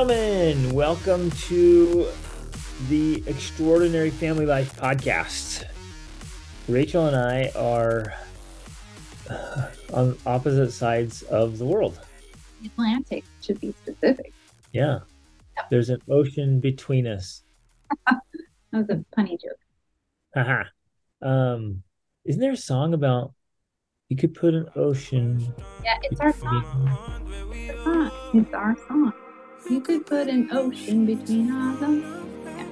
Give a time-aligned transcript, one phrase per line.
[0.00, 2.08] gentlemen, welcome to
[2.88, 5.64] the Extraordinary Family Life podcast.
[6.68, 8.14] Rachel and I are
[9.28, 12.00] uh, on opposite sides of the world.
[12.62, 14.32] The Atlantic should be specific.
[14.72, 15.00] Yeah.
[15.70, 17.42] There's an ocean between us.
[18.06, 18.22] that
[18.72, 19.60] was a funny joke.
[20.34, 20.64] Haha.
[21.20, 21.82] um,
[22.24, 23.34] isn't there a song about
[24.08, 25.52] you could put an ocean?
[25.84, 26.88] Yeah, it's our song.
[27.52, 28.10] It's our song.
[28.32, 29.12] It's our song.
[29.70, 31.80] You could put an ocean between us.
[31.80, 32.66] Yeah.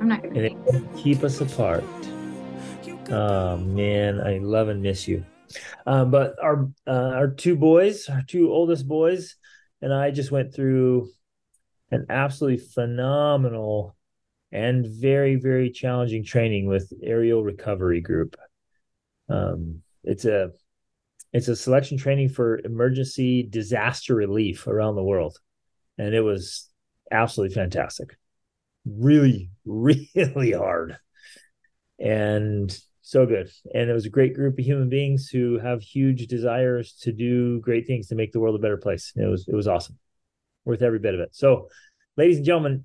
[0.00, 1.82] I'm not gonna and it keep us apart.
[3.10, 5.24] Oh man, I love and miss you.
[5.84, 9.34] Uh, but our uh, our two boys, our two oldest boys,
[9.82, 11.08] and I just went through
[11.90, 13.96] an absolutely phenomenal
[14.52, 18.36] and very very challenging training with Aerial Recovery Group.
[19.28, 20.52] Um, it's a
[21.32, 25.38] it's a selection training for emergency disaster relief around the world,
[25.98, 26.68] and it was
[27.10, 28.16] absolutely fantastic.
[28.84, 30.96] Really, really hard,
[31.98, 33.50] and so good.
[33.74, 37.60] And it was a great group of human beings who have huge desires to do
[37.60, 39.12] great things to make the world a better place.
[39.16, 39.98] It was it was awesome.
[40.64, 41.30] Worth every bit of it.
[41.32, 41.68] So,
[42.16, 42.84] ladies and gentlemen,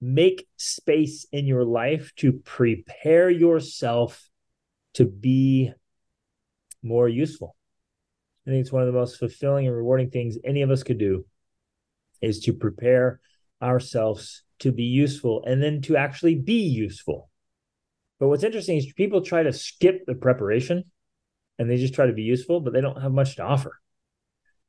[0.00, 4.28] make space in your life to prepare yourself
[4.94, 5.72] to be
[6.82, 7.54] more useful.
[8.46, 10.98] I think it's one of the most fulfilling and rewarding things any of us could
[10.98, 11.24] do
[12.20, 13.20] is to prepare
[13.62, 17.30] ourselves to be useful and then to actually be useful
[18.20, 20.84] but what's interesting is people try to skip the preparation
[21.58, 23.80] and they just try to be useful, but they don't have much to offer.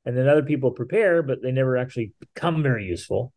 [0.05, 3.33] And then other people prepare, but they never actually become very useful.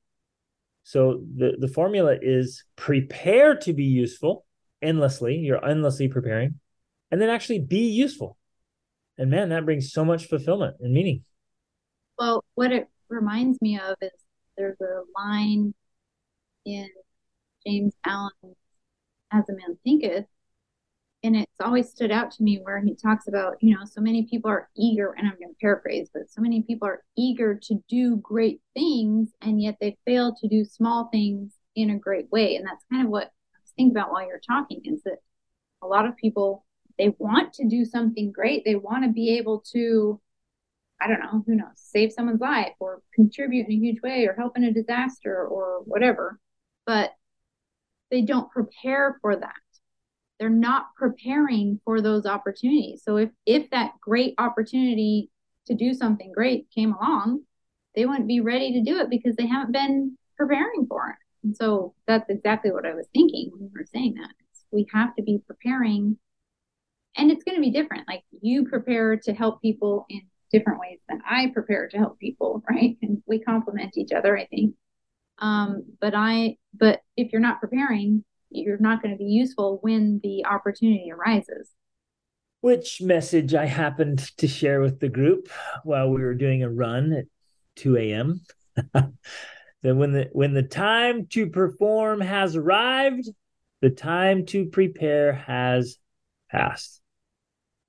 [0.84, 4.46] So the, the formula is prepare to be useful
[4.80, 5.36] endlessly.
[5.36, 6.60] You're endlessly preparing,
[7.10, 8.38] and then actually be useful.
[9.18, 11.24] And man, that brings so much fulfillment and meaning.
[12.18, 14.10] Well, what it reminds me of is
[14.56, 15.74] there's a line
[16.64, 16.88] in
[17.66, 18.56] James Allen's
[19.32, 20.26] as a man thinketh
[21.22, 24.24] and it's always stood out to me where he talks about you know so many
[24.24, 27.82] people are eager and i'm going to paraphrase but so many people are eager to
[27.88, 32.56] do great things and yet they fail to do small things in a great way.
[32.56, 35.18] And that's kind of what i was thinking about while you're talking is that
[35.82, 36.64] a lot of people
[36.98, 38.64] they want to do something great.
[38.64, 40.20] They want to be able to
[41.04, 44.34] i don't know who knows save someone's life or contribute in a huge way or
[44.34, 46.38] help in a disaster or whatever.
[46.86, 47.12] But
[48.10, 49.54] they don't prepare for that.
[50.38, 53.02] They're not preparing for those opportunities.
[53.04, 55.30] So if if that great opportunity
[55.66, 57.40] to do something great came along
[57.94, 61.46] they wouldn't be ready to do it because they haven't been preparing for it.
[61.46, 64.30] And so that's exactly what i was thinking when you were saying that.
[64.72, 66.18] We have to be preparing
[67.16, 68.08] and it's going to be different.
[68.08, 70.22] Like you prepare to help people in
[70.56, 74.46] different ways than i prepare to help people right and we complement each other i
[74.46, 74.74] think
[75.38, 80.20] um, but I, but if you're not preparing, you're not going to be useful when
[80.22, 81.70] the opportunity arises.
[82.60, 85.48] Which message I happened to share with the group
[85.82, 87.24] while we were doing a run at
[87.76, 88.40] 2 a.m.
[88.94, 89.12] that
[89.82, 93.28] when the when the time to perform has arrived,
[93.82, 95.98] the time to prepare has
[96.50, 97.02] passed.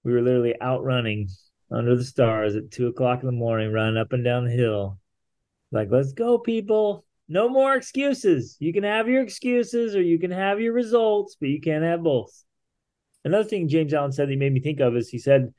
[0.03, 1.29] We were literally out running
[1.71, 4.99] under the stars at two o'clock in the morning, running up and down the hill.
[5.71, 8.55] Like, let's go, people no more excuses.
[8.59, 12.03] You can have your excuses or you can have your results, but you can't have
[12.03, 12.31] both.
[13.23, 15.53] Another thing James Allen said that made me think of is he said,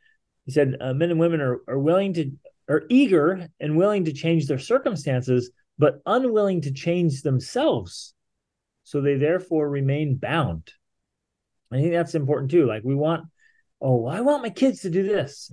[0.44, 2.30] he said, uh, men and women are, are willing to,
[2.68, 8.14] are eager and willing to change their circumstances, but unwilling to change themselves.
[8.84, 10.70] So they therefore remain bound.
[11.72, 12.66] I think that's important too.
[12.66, 13.24] Like we want,
[13.80, 15.50] oh, I want my kids to do this.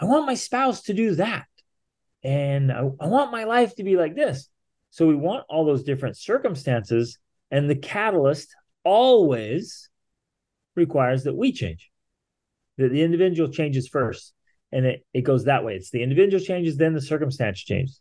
[0.00, 1.46] I want my spouse to do that.
[2.24, 4.48] And I, I want my life to be like this.
[4.90, 7.18] So we want all those different circumstances,
[7.50, 8.54] and the catalyst
[8.84, 9.88] always
[10.74, 11.90] requires that we change,
[12.78, 14.34] that the individual changes first.
[14.70, 15.74] And it, it goes that way.
[15.74, 18.00] It's the individual changes, then the circumstance changes.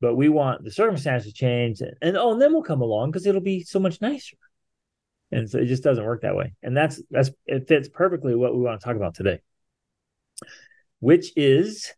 [0.00, 3.10] But we want the circumstance to change, and, and oh, and then we'll come along
[3.10, 4.36] because it'll be so much nicer.
[5.30, 6.54] And so it just doesn't work that way.
[6.62, 9.40] And that's that's it fits perfectly what we want to talk about today,
[11.00, 11.92] which is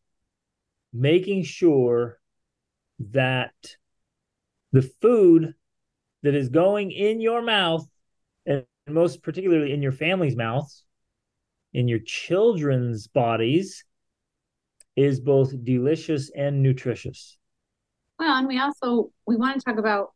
[0.93, 2.19] making sure
[3.10, 3.52] that
[4.72, 5.54] the food
[6.22, 7.87] that is going in your mouth,
[8.46, 10.84] and most particularly in your family's mouths,
[11.72, 13.84] in your children's bodies,
[14.96, 17.38] is both delicious and nutritious.
[18.19, 20.12] Well, and we also we want to talk about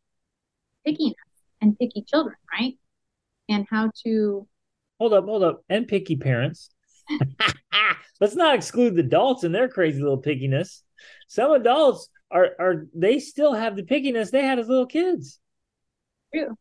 [0.86, 1.14] pickiness
[1.60, 2.74] and picky children, right?
[3.48, 4.46] And how to
[4.98, 6.70] hold up, hold up, and picky parents.
[8.20, 10.82] Let's not exclude the adults and their crazy little pickiness.
[11.28, 15.40] Some adults are are they still have the pickiness they had as little kids.
[16.34, 16.56] True.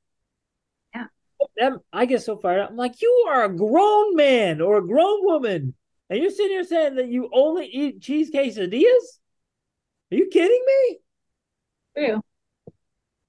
[1.57, 2.69] Them, I get so fired up.
[2.71, 5.73] I'm like, you are a grown man or a grown woman,
[6.09, 9.19] and you're sitting here saying that you only eat cheese quesadillas.
[10.11, 10.99] Are you kidding me?
[11.95, 12.21] True.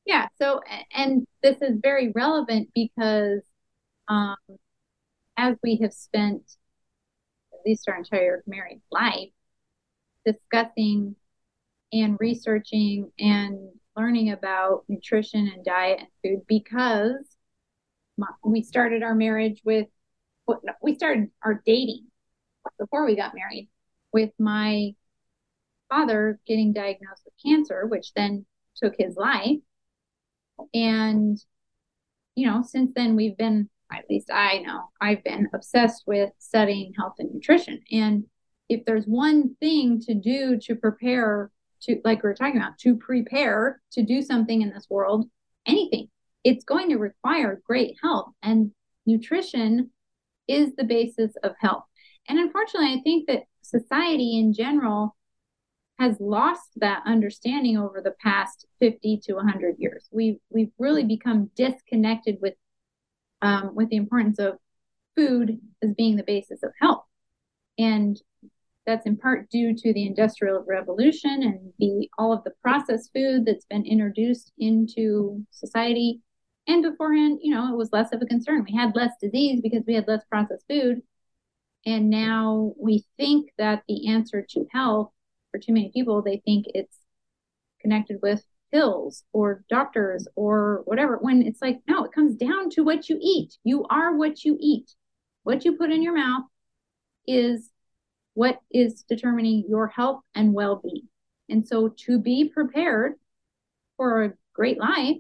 [0.05, 0.27] Yeah.
[0.39, 0.61] So,
[0.93, 3.43] and this is very relevant because
[4.09, 4.37] um,
[5.37, 6.43] as we have spent
[7.67, 9.31] least our entire married life
[10.25, 11.15] discussing
[11.93, 13.59] and researching and
[13.97, 17.37] learning about nutrition and diet and food because
[18.19, 19.87] my, we started our marriage with
[20.81, 22.07] we started our dating
[22.79, 23.69] before we got married
[24.13, 24.95] with my
[25.89, 28.45] father getting diagnosed with cancer which then
[28.77, 29.59] took his life.
[30.73, 31.39] And
[32.35, 36.93] you know since then we've been at least I know I've been obsessed with studying
[36.97, 37.81] health and nutrition.
[37.91, 38.25] And
[38.69, 41.51] if there's one thing to do to prepare
[41.83, 45.27] to, like we are talking about, to prepare to do something in this world,
[45.67, 46.09] anything,
[46.43, 48.33] it's going to require great health.
[48.43, 48.73] And
[49.05, 49.91] nutrition
[50.49, 51.85] is the basis of health.
[52.29, 55.17] And unfortunately, I think that society in general
[55.99, 60.09] has lost that understanding over the past 50 to 100 years.
[60.13, 62.55] We've, we've really become disconnected with
[63.43, 64.59] um, with the importance of
[65.17, 67.05] food as being the basis of health.
[67.79, 68.21] And
[68.87, 73.45] that's in part due to the industrial revolution and the all of the processed food
[73.45, 76.21] that's been introduced into society.
[76.69, 78.65] And beforehand you know it was less of a concern.
[78.69, 81.03] We had less disease because we had less processed food.
[81.85, 85.11] And now we think that the answer to health
[85.51, 86.97] for too many people they think it's
[87.81, 92.83] connected with pills or doctors or whatever when it's like no it comes down to
[92.83, 93.57] what you eat.
[93.65, 94.91] You are what you eat.
[95.45, 96.45] What you put in your mouth
[97.27, 97.71] is
[98.35, 101.09] what is determining your health and well-being.
[101.49, 103.15] And so to be prepared
[103.97, 105.17] for a great life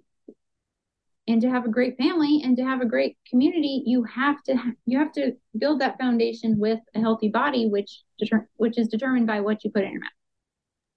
[1.28, 4.54] and to have a great family and to have a great community you have to
[4.86, 9.26] you have to build that foundation with a healthy body which deter- which is determined
[9.26, 10.10] by what you put in your mouth.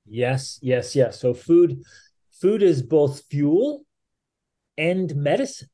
[0.05, 1.19] Yes yes yes.
[1.19, 1.81] So food
[2.39, 3.85] food is both fuel
[4.77, 5.69] and medicine.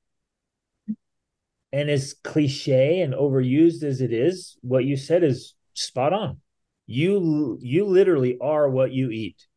[1.71, 6.39] And as cliche and overused as it is, what you said is spot on.
[6.87, 9.47] You you literally are what you eat.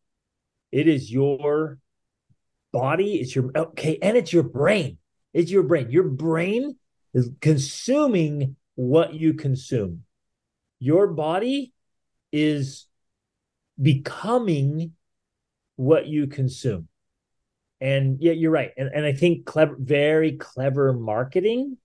[0.72, 1.78] It is your
[2.72, 4.98] body, it's your okay, and it's your brain.
[5.32, 5.90] It's your brain.
[5.90, 6.76] Your brain
[7.14, 10.04] is consuming what you consume.
[10.80, 11.72] Your body
[12.32, 12.86] is
[13.80, 14.94] becoming
[15.76, 16.88] what you consume
[17.80, 18.72] and yeah you're right.
[18.76, 21.76] And, and i think clever very clever marketing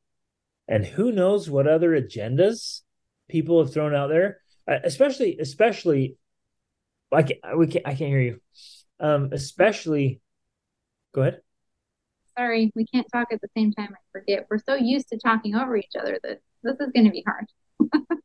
[0.68, 2.82] and who knows what other agendas
[3.30, 6.18] people have thrown out there uh, especially especially
[7.12, 8.42] i can't we can't i can't hear you.
[9.00, 10.22] Um especially
[11.14, 11.42] go ahead.
[12.38, 14.48] Sorry we can't talk at the same time i forget.
[14.50, 17.46] We're so used to talking over each other that this is going to be hard.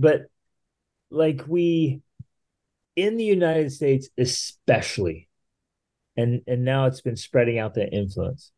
[0.00, 0.26] But
[1.10, 2.02] like we
[2.96, 5.27] in the united states especially
[6.18, 8.52] and and now it's been spreading out the influence.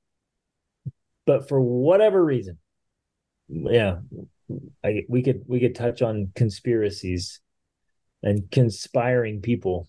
[1.26, 2.58] But for whatever reason
[3.50, 3.98] yeah
[4.84, 7.40] I, we could we could touch on conspiracies
[8.22, 9.88] and conspiring people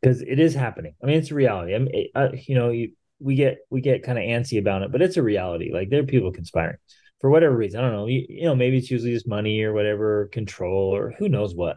[0.00, 0.94] because it is happening.
[1.02, 1.74] I mean it's a reality.
[1.74, 4.90] I mean uh, you know you, we get we get kind of antsy about it
[4.90, 5.72] but it's a reality.
[5.72, 6.78] Like there are people conspiring
[7.20, 7.80] for whatever reason.
[7.80, 8.06] I don't know.
[8.06, 11.76] You, you know maybe it's usually just money or whatever control or who knows what.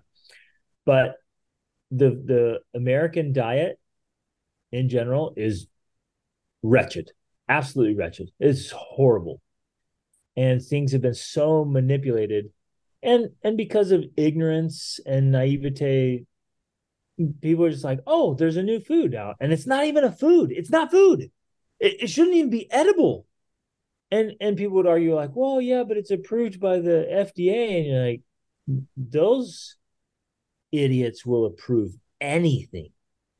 [0.85, 1.15] But
[1.91, 3.77] the the american diet
[4.71, 5.67] in general is
[6.63, 7.11] wretched,
[7.49, 8.29] absolutely wretched.
[8.39, 9.41] It's horrible.
[10.35, 12.51] And things have been so manipulated.
[13.03, 16.25] And and because of ignorance and naivete,
[17.41, 19.35] people are just like, oh, there's a new food out.
[19.39, 20.51] And it's not even a food.
[20.51, 21.31] It's not food.
[21.79, 23.25] It, it shouldn't even be edible.
[24.11, 27.77] And and people would argue, like, well, yeah, but it's approved by the FDA.
[27.77, 28.21] And you're like,
[28.95, 29.77] those
[30.71, 32.89] idiots will approve anything.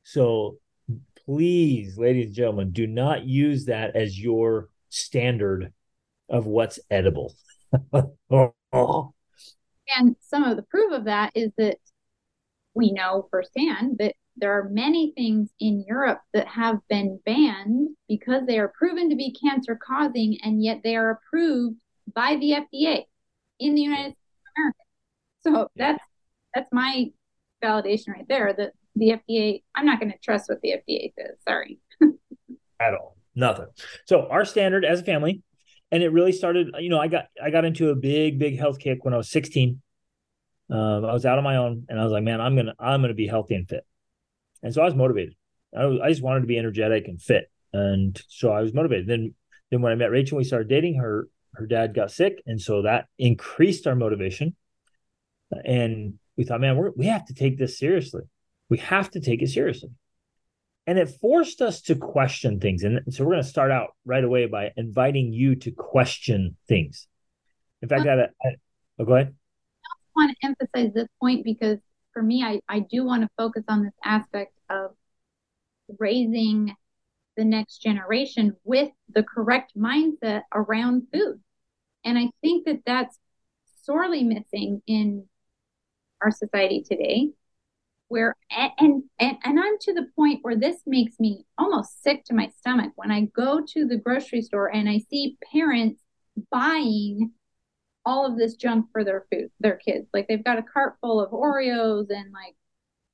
[0.02, 0.58] So
[1.24, 5.72] please, ladies and gentlemen, do not use that as your standard
[6.28, 7.34] of what's edible.
[9.96, 11.78] And some of the proof of that is that
[12.74, 18.46] we know firsthand that there are many things in Europe that have been banned because
[18.46, 21.76] they are proven to be cancer causing, and yet they are approved
[22.14, 23.04] by the FDA
[23.58, 24.78] in the United States of America.
[25.42, 26.04] So that's
[26.54, 27.10] that's my
[27.62, 31.36] validation right there that the FDA, I'm not going to trust what the FDA says.
[31.46, 31.78] Sorry.
[32.80, 33.16] At all.
[33.34, 33.66] Nothing.
[34.06, 35.42] So our standard as a family,
[35.90, 38.78] and it really started, you know, I got I got into a big, big health
[38.78, 39.80] kick when I was 16.
[40.70, 43.00] Um, I was out on my own and I was like, man, I'm gonna I'm
[43.00, 43.84] gonna be healthy and fit.
[44.62, 45.34] And so I was motivated.
[45.76, 47.50] I, was, I just wanted to be energetic and fit.
[47.72, 49.06] And so I was motivated.
[49.06, 49.34] Then
[49.70, 50.96] then when I met Rachel, we started dating.
[50.96, 54.56] Her her dad got sick, and so that increased our motivation.
[55.64, 58.22] And we thought, man, we we have to take this seriously.
[58.72, 59.90] We have to take it seriously.
[60.86, 62.84] And it forced us to question things.
[62.84, 67.06] And so we're going to start out right away by inviting you to question things.
[67.82, 68.28] In fact, I,
[68.98, 69.34] oh, go ahead.
[69.84, 71.80] I want to emphasize this point because
[72.14, 74.92] for me, I, I do want to focus on this aspect of
[75.98, 76.74] raising
[77.36, 81.42] the next generation with the correct mindset around food.
[82.06, 83.18] And I think that that's
[83.82, 85.26] sorely missing in
[86.22, 87.32] our society today
[88.12, 92.34] where and, and and I'm to the point where this makes me almost sick to
[92.34, 96.02] my stomach when I go to the grocery store and I see parents
[96.50, 97.32] buying
[98.04, 100.08] all of this junk for their food, their kids.
[100.12, 102.54] Like they've got a cart full of Oreos and like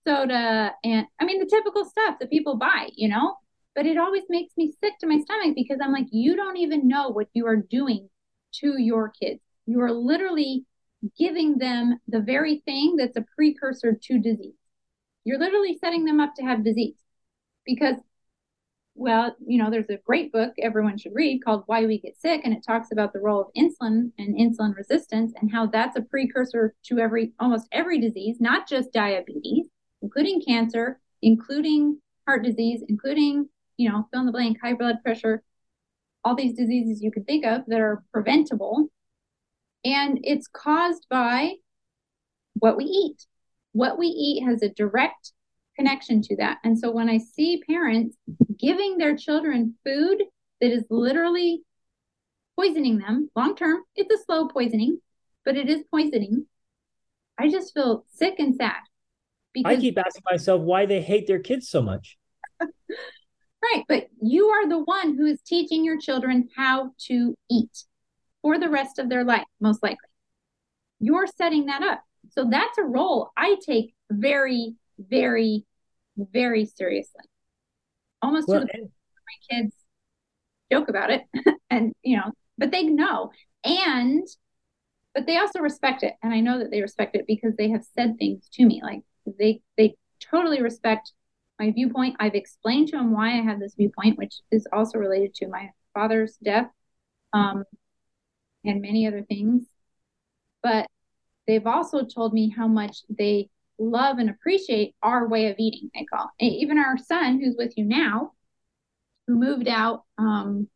[0.06, 3.36] soda and I mean the typical stuff that people buy, you know?
[3.76, 6.88] But it always makes me sick to my stomach because I'm like, you don't even
[6.88, 8.08] know what you are doing
[8.54, 9.40] to your kids.
[9.66, 10.64] You are literally
[11.16, 14.54] giving them the very thing that's a precursor to disease.
[15.24, 16.96] You're literally setting them up to have disease
[17.64, 17.96] because
[18.98, 22.40] well, you know, there's a great book everyone should read called Why We Get Sick,
[22.42, 26.02] and it talks about the role of insulin and insulin resistance and how that's a
[26.02, 29.66] precursor to every almost every disease, not just diabetes,
[30.02, 35.44] including cancer, including heart disease, including, you know, fill in the blank, high blood pressure,
[36.24, 38.88] all these diseases you could think of that are preventable.
[39.84, 41.52] And it's caused by
[42.54, 43.26] what we eat.
[43.78, 45.30] What we eat has a direct
[45.76, 46.58] connection to that.
[46.64, 48.16] And so when I see parents
[48.58, 50.20] giving their children food
[50.60, 51.62] that is literally
[52.56, 54.98] poisoning them long term, it's a slow poisoning,
[55.44, 56.46] but it is poisoning.
[57.38, 58.80] I just feel sick and sad.
[59.54, 62.18] Because, I keep asking myself why they hate their kids so much.
[62.60, 63.84] right.
[63.86, 67.84] But you are the one who is teaching your children how to eat
[68.42, 69.98] for the rest of their life, most likely.
[70.98, 72.02] You're setting that up.
[72.38, 75.64] So that's a role I take very, very
[76.16, 77.24] very seriously.
[78.22, 78.90] Almost well, to the point
[79.50, 79.74] my kids
[80.70, 81.22] joke about it
[81.70, 83.32] and you know, but they know.
[83.64, 84.24] And
[85.14, 86.14] but they also respect it.
[86.22, 88.82] And I know that they respect it because they have said things to me.
[88.84, 89.02] Like
[89.36, 91.12] they they totally respect
[91.58, 92.18] my viewpoint.
[92.20, 95.70] I've explained to them why I have this viewpoint, which is also related to my
[95.92, 96.70] father's death,
[97.32, 97.64] um,
[98.64, 99.64] and many other things.
[100.62, 100.86] But
[101.48, 106.04] they've also told me how much they love and appreciate our way of eating, they
[106.04, 106.30] call.
[106.38, 108.32] Even our son, who's with you now,
[109.26, 110.68] who moved out um,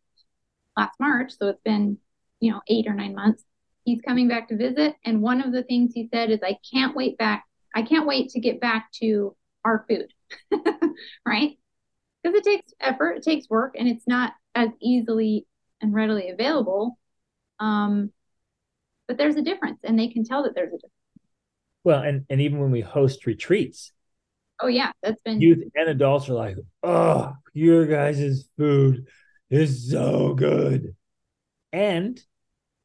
[0.76, 1.98] last March, so it's been,
[2.40, 3.44] you know, eight or nine months,
[3.84, 4.96] he's coming back to visit.
[5.04, 7.44] And one of the things he said is, I can't wait back.
[7.74, 10.12] I can't wait to get back to our food,
[11.26, 11.58] right?
[12.22, 15.46] Because it takes effort, it takes work, and it's not as easily
[15.80, 16.98] and readily available.
[17.58, 18.12] Um,
[19.08, 20.92] but there's a difference, and they can tell that there's a difference.
[21.84, 23.92] Well, and and even when we host retreats,
[24.60, 29.08] oh yeah, that's been youth and adults are like, oh, your guys' food
[29.50, 30.94] is so good,
[31.72, 32.20] and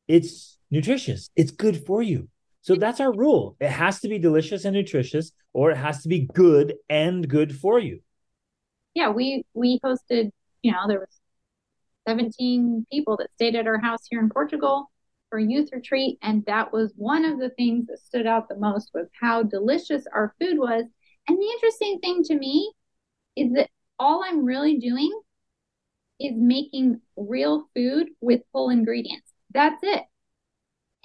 [0.08, 1.30] it's nutritious.
[1.36, 2.30] It's good for you.
[2.62, 3.56] So that's our rule.
[3.60, 7.56] It has to be delicious and nutritious, or it has to be good and good
[7.56, 8.02] for you.
[8.94, 10.32] Yeah, we we hosted.
[10.64, 11.20] You know, there was
[12.08, 14.90] 17 people that stayed at our house here in Portugal
[15.30, 18.92] for youth retreat and that was one of the things that stood out the most
[18.94, 20.86] was how delicious our food was.
[21.28, 22.72] And the interesting thing to me
[23.36, 23.70] is that
[24.00, 25.12] all i'm really doing
[26.20, 29.32] is making real food with full ingredients.
[29.54, 30.04] That's it.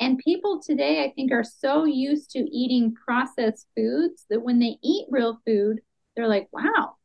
[0.00, 4.78] And people today i think are so used to eating processed foods that when they
[4.82, 5.80] eat real food
[6.16, 6.96] they're like wow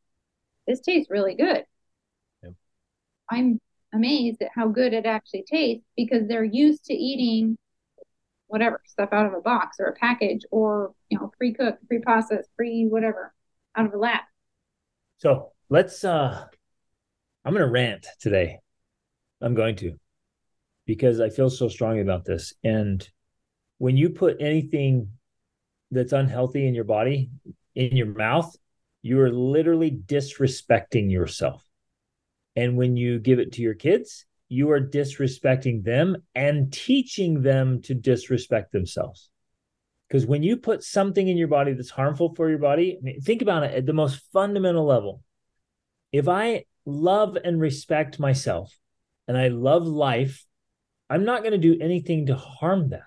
[0.66, 1.64] this tastes really good.
[2.42, 2.54] Yep.
[3.30, 3.60] i'm
[3.92, 7.56] amazed at how good it actually tastes because they're used to eating
[8.46, 12.86] whatever stuff out of a box or a package or you know pre-cooked pre-processed pre
[12.86, 13.32] whatever
[13.76, 14.20] out of a lab.
[15.18, 16.46] So let's uh
[17.44, 18.60] i'm gonna rant today.
[19.40, 19.98] I'm going to
[20.86, 22.54] because i feel so strongly about this.
[22.64, 23.08] And
[23.78, 25.10] when you put anything
[25.90, 27.30] that's unhealthy in your body
[27.74, 28.54] in your mouth
[29.02, 31.67] you are literally disrespecting yourself
[32.58, 37.80] and when you give it to your kids, you are disrespecting them and teaching them
[37.82, 39.30] to disrespect themselves.
[40.08, 43.20] Because when you put something in your body that's harmful for your body, I mean,
[43.20, 45.22] think about it at the most fundamental level.
[46.10, 48.76] If I love and respect myself
[49.28, 50.44] and I love life,
[51.08, 53.02] I'm not going to do anything to harm that.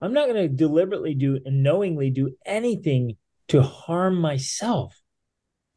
[0.00, 4.98] I'm not going to deliberately do and knowingly do anything to harm myself.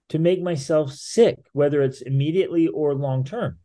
[0.10, 3.60] To make myself sick, whether it's immediately or long term.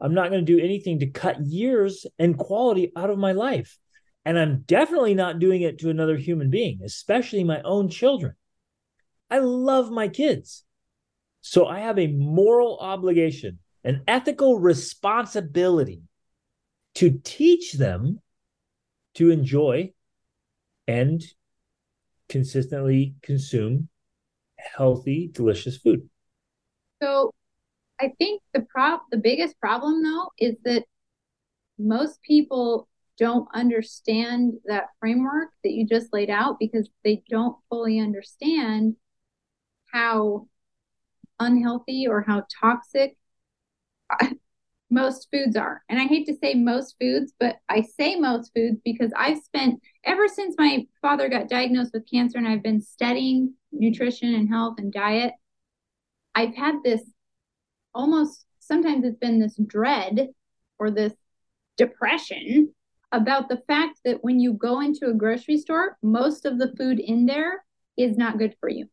[0.00, 3.78] I'm not going to do anything to cut years and quality out of my life.
[4.24, 8.34] And I'm definitely not doing it to another human being, especially my own children.
[9.30, 10.64] I love my kids.
[11.40, 16.02] So I have a moral obligation, an ethical responsibility
[16.96, 18.20] to teach them
[19.14, 19.92] to enjoy
[20.86, 21.22] and
[22.28, 23.88] consistently consume
[24.58, 26.08] healthy, delicious food.
[27.02, 27.34] So
[28.00, 30.84] I think the prop the biggest problem though is that
[31.78, 32.88] most people
[33.18, 38.94] don't understand that framework that you just laid out because they don't fully understand
[39.92, 40.46] how
[41.40, 43.16] unhealthy or how toxic
[44.90, 45.82] most foods are.
[45.88, 49.80] And I hate to say most foods, but I say most foods because I've spent
[50.04, 54.76] ever since my father got diagnosed with cancer and I've been studying nutrition and health
[54.78, 55.34] and diet.
[56.34, 57.02] I've had this
[57.94, 60.28] almost sometimes it's been this dread
[60.78, 61.14] or this
[61.76, 62.72] depression
[63.12, 67.00] about the fact that when you go into a grocery store, most of the food
[67.00, 67.64] in there
[67.96, 68.86] is not good for you.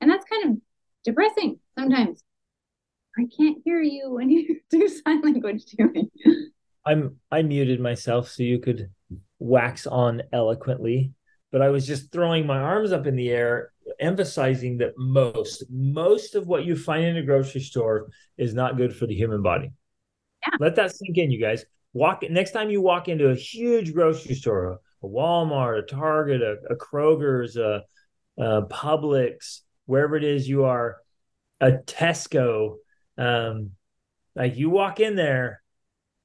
[0.00, 0.60] And that's kind of
[1.04, 2.22] depressing sometimes.
[3.18, 6.10] I can't hear you when you do sign language to me.
[6.86, 8.90] I'm I muted myself so you could
[9.38, 11.12] wax on eloquently,
[11.50, 16.34] but I was just throwing my arms up in the air emphasizing that most most
[16.34, 19.70] of what you find in a grocery store is not good for the human body.
[20.42, 20.56] Yeah.
[20.60, 21.64] Let that sink in, you guys.
[21.92, 26.56] Walk next time you walk into a huge grocery store, a Walmart, a Target, a,
[26.70, 27.84] a Kroger's, a,
[28.38, 30.96] a Publix, wherever it is you are,
[31.60, 32.76] a Tesco.
[33.16, 33.70] Um,
[34.34, 35.62] like you walk in there,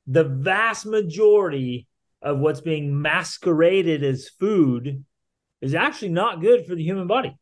[0.08, 1.88] the vast majority
[2.22, 5.03] of what's being masqueraded as food
[5.61, 7.37] is actually not good for the human body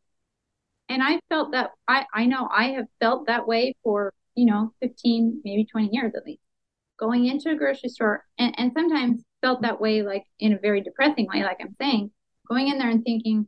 [0.90, 4.74] and I felt that I, I know I have felt that way for, you know,
[4.82, 6.42] 15, maybe 20 years at least.
[7.00, 10.82] Going into a grocery store and, and sometimes felt that way like in a very
[10.82, 12.12] depressing way, like I'm saying,
[12.50, 13.48] going in there and thinking,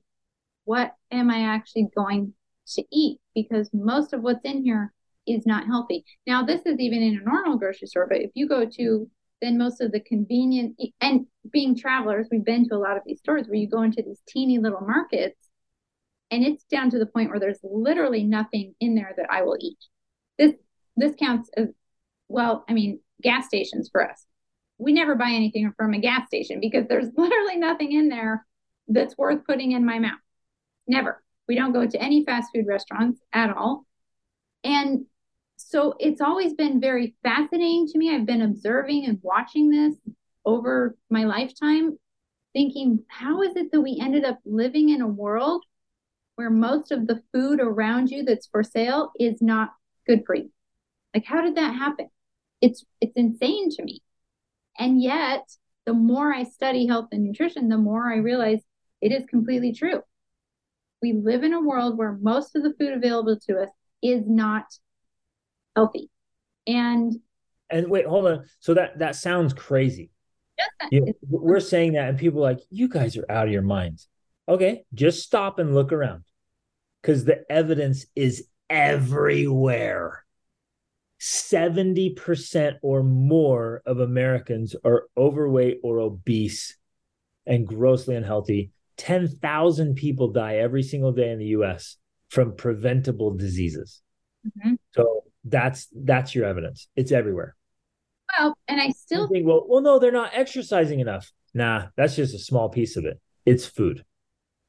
[0.66, 2.34] what am I actually going
[2.74, 3.20] to eat?
[3.34, 4.94] Because most of what's in here
[5.30, 6.04] is not healthy.
[6.28, 9.10] Now, this is even in a normal grocery store, but if you go to
[9.42, 13.20] then most of the convenient and being travelers, we've been to a lot of these
[13.20, 15.50] stores where you go into these teeny little markets
[16.32, 19.58] and it's down to the point where there's literally nothing in there that I will
[19.60, 19.78] eat.
[20.38, 20.54] This
[20.96, 21.70] this counts as
[22.28, 24.26] well, I mean, gas stations for us.
[24.78, 28.46] We never buy anything from a gas station because there's literally nothing in there
[28.88, 30.20] that's worth putting in my mouth.
[30.88, 31.24] Never.
[31.48, 33.86] We don't go to any fast food restaurants at all.
[34.64, 35.06] And
[35.70, 38.14] so it's always been very fascinating to me.
[38.14, 39.96] I've been observing and watching this
[40.44, 42.00] over my lifetime,
[42.54, 45.64] thinking, how is it that we ended up living in a world
[46.38, 49.70] where most of the food around you that's for sale is not
[50.08, 50.50] good for you.
[51.14, 52.10] Like how did that happen?
[52.62, 54.02] It's it's insane to me.
[54.80, 55.48] And yet,
[55.86, 58.62] the more I study health and nutrition, the more I realize
[59.02, 60.02] it is completely true.
[61.00, 63.70] We live in a world where most of the food available to us
[64.02, 64.66] is not
[65.80, 66.10] healthy.
[66.68, 67.16] And
[67.70, 68.46] and wait, hold on.
[68.60, 70.12] So that that sounds crazy.
[71.22, 74.08] We're saying that, and people are like, you guys are out of your minds.
[74.48, 76.24] Okay, just stop and look around
[77.02, 80.26] because the evidence is everywhere.
[81.22, 86.78] 70% or more of Americans are overweight or obese
[87.46, 88.72] and grossly unhealthy.
[88.98, 91.98] 10,000 people die every single day in the US
[92.30, 94.02] from preventable diseases.
[94.48, 94.76] Mm-hmm.
[94.92, 96.88] So that's that's your evidence.
[96.96, 97.56] It's everywhere.
[98.38, 101.32] Well, and I still think, well, well, no, they're not exercising enough.
[101.54, 103.20] Nah, that's just a small piece of it.
[103.46, 104.06] It's food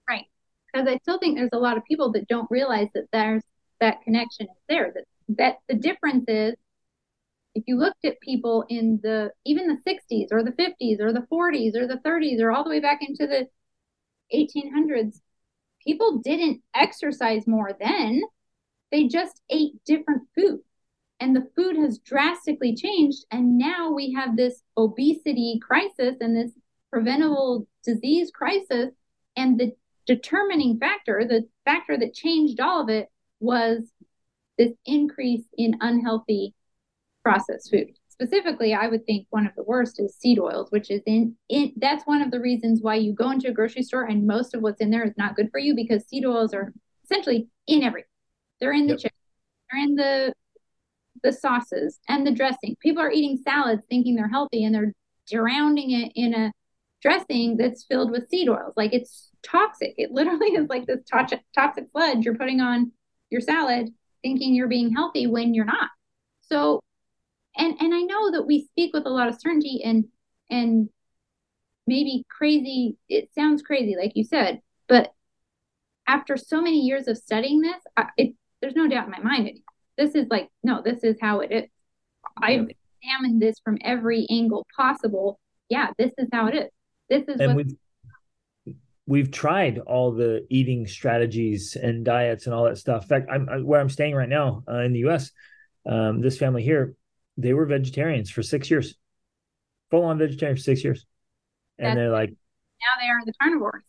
[0.08, 0.24] Right.
[0.72, 3.42] because I still think there's a lot of people that don't realize that there's
[3.80, 4.92] that connection is there.
[4.94, 5.04] That
[5.36, 6.54] that the difference is
[7.54, 11.26] if you looked at people in the even the 60s or the 50s or the
[11.30, 13.48] 40s or the 30s or all the way back into the
[14.32, 15.20] 1800s,
[15.84, 18.22] people didn't exercise more then.
[18.90, 20.60] They just ate different food.
[21.20, 23.24] And the food has drastically changed.
[23.30, 26.52] And now we have this obesity crisis and this
[26.90, 28.90] preventable disease crisis.
[29.36, 29.72] And the
[30.06, 33.82] determining factor, the factor that changed all of it, was
[34.58, 36.54] this increase in unhealthy
[37.22, 37.88] processed food.
[38.08, 41.72] Specifically, I would think one of the worst is seed oils, which is in, in
[41.76, 44.60] that's one of the reasons why you go into a grocery store and most of
[44.60, 46.72] what's in there is not good for you because seed oils are
[47.04, 48.09] essentially in everything.
[48.60, 48.98] They're in the yep.
[49.00, 49.18] chicken,
[49.70, 50.34] they're in the
[51.22, 52.76] the sauces and the dressing.
[52.80, 54.94] People are eating salads thinking they're healthy and they're
[55.30, 56.52] drowning it in a
[57.02, 58.74] dressing that's filled with seed oils.
[58.76, 59.94] Like it's toxic.
[59.96, 62.92] It literally is like this toxic toxic sludge you're putting on
[63.30, 63.90] your salad
[64.22, 65.90] thinking you're being healthy when you're not.
[66.42, 66.80] So
[67.56, 70.04] and and I know that we speak with a lot of certainty and
[70.50, 70.88] and
[71.86, 75.12] maybe crazy it sounds crazy like you said, but
[76.06, 79.58] after so many years of studying this, I, it, there's no doubt in my mind.
[79.96, 81.64] This is like no, this is how it is.
[82.36, 82.68] I've
[83.02, 85.38] examined this from every angle possible.
[85.68, 86.68] Yeah, this is how it is.
[87.08, 87.74] This is and we've
[89.06, 93.02] we've tried all the eating strategies and diets and all that stuff.
[93.02, 95.30] In fact, I'm where I'm staying right now uh, in the U.S.
[95.86, 96.94] Um, this family here,
[97.36, 98.94] they were vegetarians for six years,
[99.90, 101.06] full on vegetarian for six years,
[101.78, 103.82] and That's, they're like, now they are the carnivores.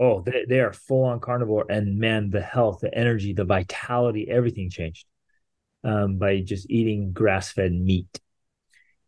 [0.00, 4.28] Oh, they, they are full on carnivore, and man, the health, the energy, the vitality,
[4.30, 5.06] everything changed
[5.84, 8.20] um, by just eating grass fed meat,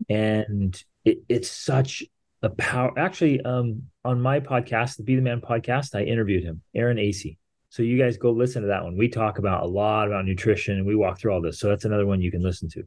[0.08, 2.02] and it, it's such
[2.42, 2.96] a power.
[2.98, 7.38] Actually, um, on my podcast, the Be the Man podcast, I interviewed him, Aaron Acey.
[7.70, 8.96] So you guys go listen to that one.
[8.96, 11.58] We talk about a lot about nutrition and we walk through all this.
[11.58, 12.84] So that's another one you can listen to.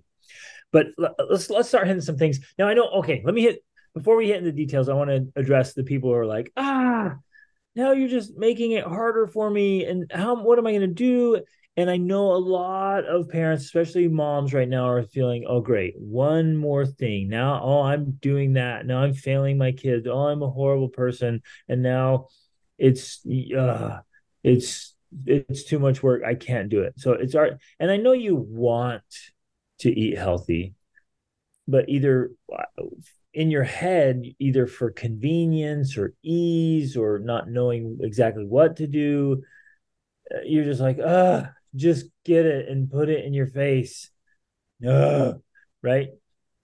[0.71, 2.39] But let's let's start hitting some things.
[2.57, 5.09] Now I know okay, let me hit before we hit into the details, I want
[5.09, 7.15] to address the people who are like, ah,
[7.77, 9.85] now you're just making it harder for me.
[9.85, 11.41] And how what am I gonna do?
[11.77, 15.93] And I know a lot of parents, especially moms right now, are feeling, oh, great,
[15.95, 17.29] one more thing.
[17.29, 18.87] Now, oh, I'm doing that.
[18.87, 20.07] Now I'm failing my kids.
[20.07, 21.43] Oh, I'm a horrible person.
[21.69, 22.29] And now
[22.79, 23.23] it's
[23.55, 23.99] uh
[24.43, 26.23] it's it's too much work.
[26.25, 26.95] I can't do it.
[26.97, 27.59] So it's art.
[27.79, 29.03] And I know you want
[29.79, 30.73] to eat healthy,
[31.67, 32.31] but either
[33.37, 39.43] in your head, either for convenience or ease or not knowing exactly what to do,
[40.33, 44.09] uh, you're just like, ah, just get it and put it in your face.
[44.85, 45.39] Ugh,
[45.83, 46.07] right?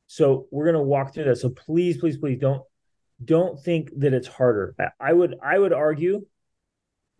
[0.07, 1.35] So we're gonna walk through that.
[1.35, 2.63] So please, please, please don't
[3.23, 4.75] don't think that it's harder.
[4.99, 6.25] I would I would argue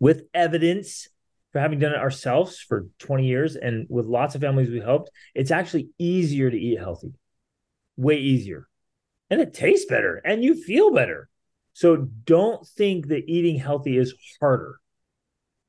[0.00, 1.06] with evidence
[1.52, 5.10] for having done it ourselves for 20 years and with lots of families we helped,
[5.32, 7.12] it's actually easier to eat healthy.
[7.96, 8.66] Way easier.
[9.30, 11.28] And it tastes better and you feel better.
[11.72, 14.78] So don't think that eating healthy is harder.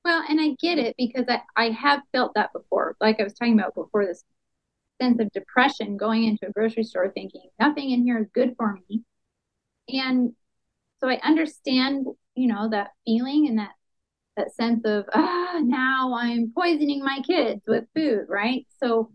[0.04, 2.96] Well, and I get it because I, I have felt that before.
[3.02, 4.24] Like I was talking about before, this
[5.02, 8.80] sense of depression going into a grocery store thinking nothing in here is good for
[8.88, 9.04] me.
[9.89, 10.34] And
[11.02, 13.72] so I understand, you know, that feeling and that
[14.38, 18.65] that sense of ah now I'm poisoning my kids with food, right?
[18.82, 19.12] So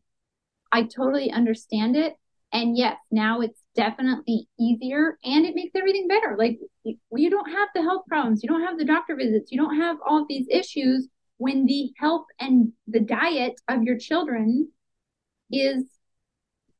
[0.73, 2.15] I totally understand it.
[2.53, 6.37] And yes, now it's definitely easier and it makes everything better.
[6.39, 9.77] Like you don't have the health problems, you don't have the doctor visits, you don't
[9.77, 14.69] have all of these issues when the health and the diet of your children
[15.51, 15.85] is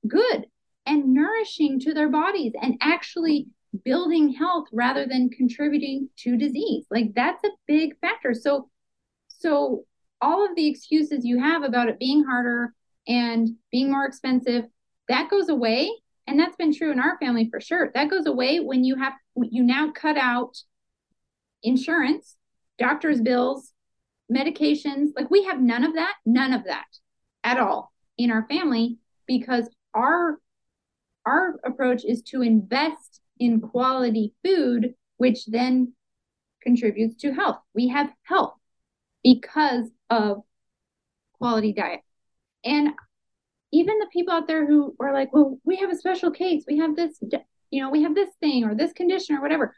[0.07, 0.47] good
[0.87, 3.47] and nourishing to their bodies and actually
[3.85, 6.85] building health rather than contributing to disease.
[6.91, 8.35] Like that's a big factor.
[8.35, 8.69] So
[9.29, 9.85] so
[10.21, 12.75] all of the excuses you have about it being harder
[13.09, 14.65] and being more expensive,
[15.09, 15.91] that goes away
[16.31, 17.91] and that's been true in our family for sure.
[17.95, 20.57] That goes away when you have you now cut out
[21.63, 22.37] insurance
[22.79, 23.73] doctor's bills
[24.33, 25.09] medications.
[25.17, 26.87] Like we have none of that none of that
[27.43, 30.39] at all in our family because our
[31.27, 35.93] our approach is to invest in quality food which then
[36.63, 37.59] contributes to health.
[37.75, 38.55] We have health
[39.25, 40.43] because of
[41.39, 42.01] quality diet.
[42.65, 42.91] And
[43.73, 46.79] even the people out there who are like, well, we have a special case, we
[46.79, 47.21] have this,
[47.71, 49.75] you know, we have this thing or this condition or whatever.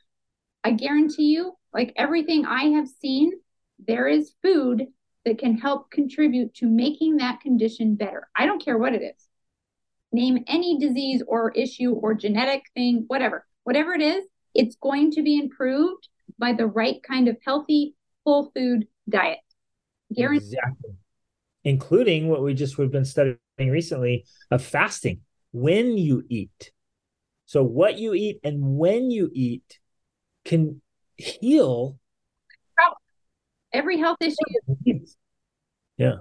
[0.65, 3.33] I guarantee you, like everything I have seen,
[3.87, 4.87] there is food
[5.25, 8.29] that can help contribute to making that condition better.
[8.35, 9.29] I don't care what it is.
[10.13, 13.47] Name any disease or issue or genetic thing, whatever.
[13.65, 14.25] Whatever it is,
[14.55, 19.39] it's going to be improved by the right kind of healthy, full food diet.
[20.17, 20.91] Exactly.
[21.65, 25.21] Including what we just we've been studying recently of fasting
[25.53, 26.73] when you eat.
[27.47, 29.79] So, what you eat and when you eat
[30.45, 30.81] can
[31.17, 31.99] heal
[33.73, 35.01] every health issue.
[35.97, 36.17] Yeah.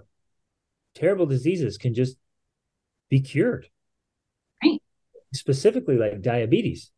[0.95, 2.17] Terrible diseases can just
[3.09, 3.67] be cured.
[4.63, 4.81] Right.
[5.33, 6.91] Specifically, like diabetes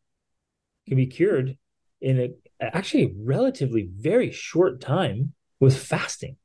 [0.86, 1.56] can be cured
[2.00, 2.30] in a
[2.60, 6.36] actually relatively very short time with fasting.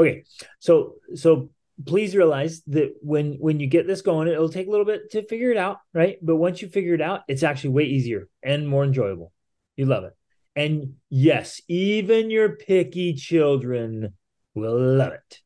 [0.00, 0.24] Okay.
[0.60, 1.50] So, so
[1.86, 5.26] please realize that when when you get this going it'll take a little bit to
[5.26, 6.18] figure it out right?
[6.22, 9.32] But once you figure it out it's actually way easier and more enjoyable.
[9.76, 10.16] You love it.
[10.56, 14.14] And yes even your picky children
[14.54, 15.38] will love it.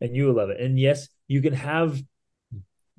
[0.00, 0.60] And you will love it.
[0.60, 2.02] And yes you can have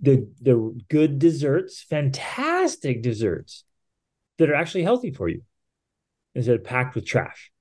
[0.02, 3.64] the the good desserts fantastic desserts
[4.38, 5.42] that are actually healthy for you
[6.36, 7.52] instead of packed with trash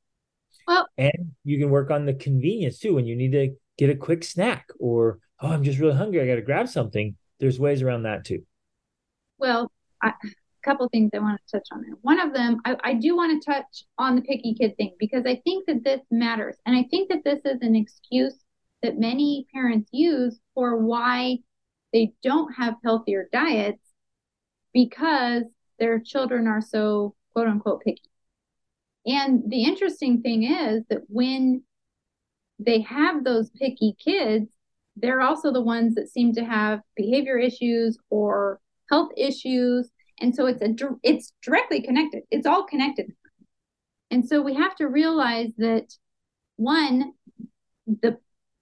[0.67, 3.97] Well, and you can work on the convenience too when you need to get a
[3.97, 6.21] quick snack or oh, I'm just really hungry.
[6.21, 7.17] I got to grab something.
[7.41, 8.45] There's ways around that too.
[9.39, 9.71] Well,
[10.03, 10.29] I, a
[10.65, 11.97] couple things I want to touch on there.
[12.03, 15.25] One of them, I, I do want to touch on the picky kid thing because
[15.27, 16.57] I think that this matters.
[16.67, 18.39] And I think that this is an excuse
[18.83, 21.39] that many parents use for why
[21.93, 23.83] they don't have healthier diets
[24.73, 25.45] because
[25.79, 28.03] their children are so quote unquote picky.
[29.07, 31.63] And the interesting thing is that when
[32.59, 34.51] they have those picky kids,
[34.97, 39.91] they're also the ones that seem to have behavior issues or health issues.
[40.21, 40.69] And so it's a
[41.03, 42.23] it's directly connected.
[42.31, 43.13] It's all connected.
[44.11, 45.93] And so we have to realize that
[46.57, 47.13] one,
[47.87, 48.19] the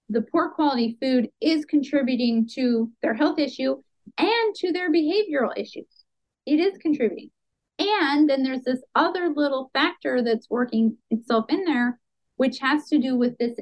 [0.09, 3.77] the poor quality food is contributing to their health issue
[4.19, 6.05] and to their behavioral issues.
[6.47, 7.31] It is contributing.
[7.79, 11.99] And then there's this other little factor that's working itself in there,
[12.37, 13.59] which has to do with this,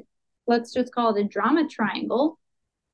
[0.47, 2.39] let's just call it a drama triangle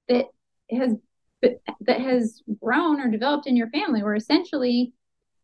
[0.07, 0.27] that
[0.71, 0.95] has
[1.41, 4.93] that has grown or developed in your family, where essentially,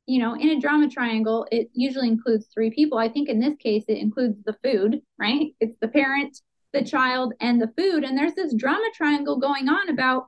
[0.07, 2.97] you know, in a drama triangle, it usually includes three people.
[2.97, 5.53] I think in this case, it includes the food, right?
[5.59, 6.41] It's the parent,
[6.73, 8.03] the child, and the food.
[8.03, 10.27] And there's this drama triangle going on about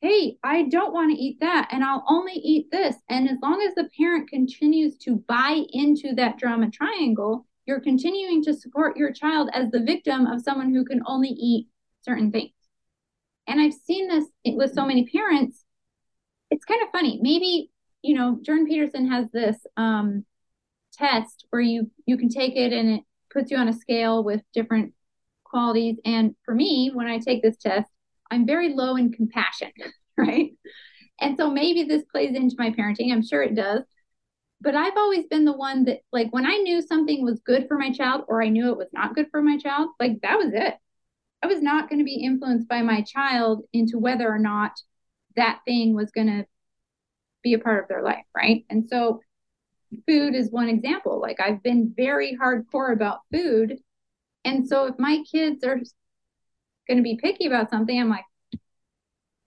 [0.00, 2.96] hey, I don't want to eat that and I'll only eat this.
[3.08, 8.42] And as long as the parent continues to buy into that drama triangle, you're continuing
[8.44, 11.68] to support your child as the victim of someone who can only eat
[12.02, 12.52] certain things.
[13.46, 15.64] And I've seen this with so many parents.
[16.50, 17.18] It's kind of funny.
[17.20, 17.70] Maybe,
[18.02, 20.24] you know, Jordan Peterson has this um,
[20.92, 24.40] test where you you can take it and it puts you on a scale with
[24.54, 24.94] different
[25.44, 25.96] qualities.
[26.04, 27.90] And for me, when I take this test,
[28.30, 29.72] I'm very low in compassion,
[30.16, 30.52] right?
[31.20, 33.12] And so maybe this plays into my parenting.
[33.12, 33.82] I'm sure it does.
[34.62, 37.78] But I've always been the one that, like, when I knew something was good for
[37.78, 40.52] my child or I knew it was not good for my child, like, that was
[40.52, 40.74] it.
[41.42, 44.72] I was not going to be influenced by my child into whether or not
[45.36, 46.46] that thing was going to
[47.42, 48.66] be a part of their life, right?
[48.68, 49.20] And so
[50.06, 51.20] food is one example.
[51.20, 53.78] Like, I've been very hardcore about food.
[54.44, 55.78] And so if my kids are
[56.90, 58.24] going to be picky about something, I'm like,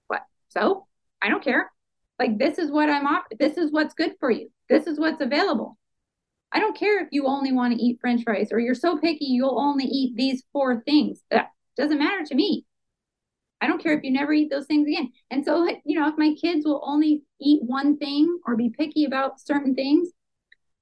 [0.08, 0.22] what?
[0.48, 0.88] So
[1.22, 1.70] I don't care.
[2.18, 3.24] Like, this is what I'm off.
[3.38, 4.50] This is what's good for you.
[4.70, 5.78] This is what's available.
[6.54, 9.26] I don't care if you only want to eat french fries or you're so picky
[9.26, 11.22] you'll only eat these four things.
[11.32, 12.66] That doesn't matter to me.
[13.60, 15.12] I don't care if you never eat those things again.
[15.32, 19.06] And so, you know, if my kids will only eat one thing or be picky
[19.06, 20.10] about certain things,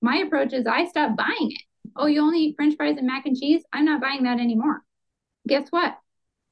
[0.02, 1.62] my approach is I stop buying it.
[1.96, 3.64] Oh, you only eat french fries and mac and cheese?
[3.72, 4.82] I'm not buying that anymore.
[5.48, 5.96] Guess what?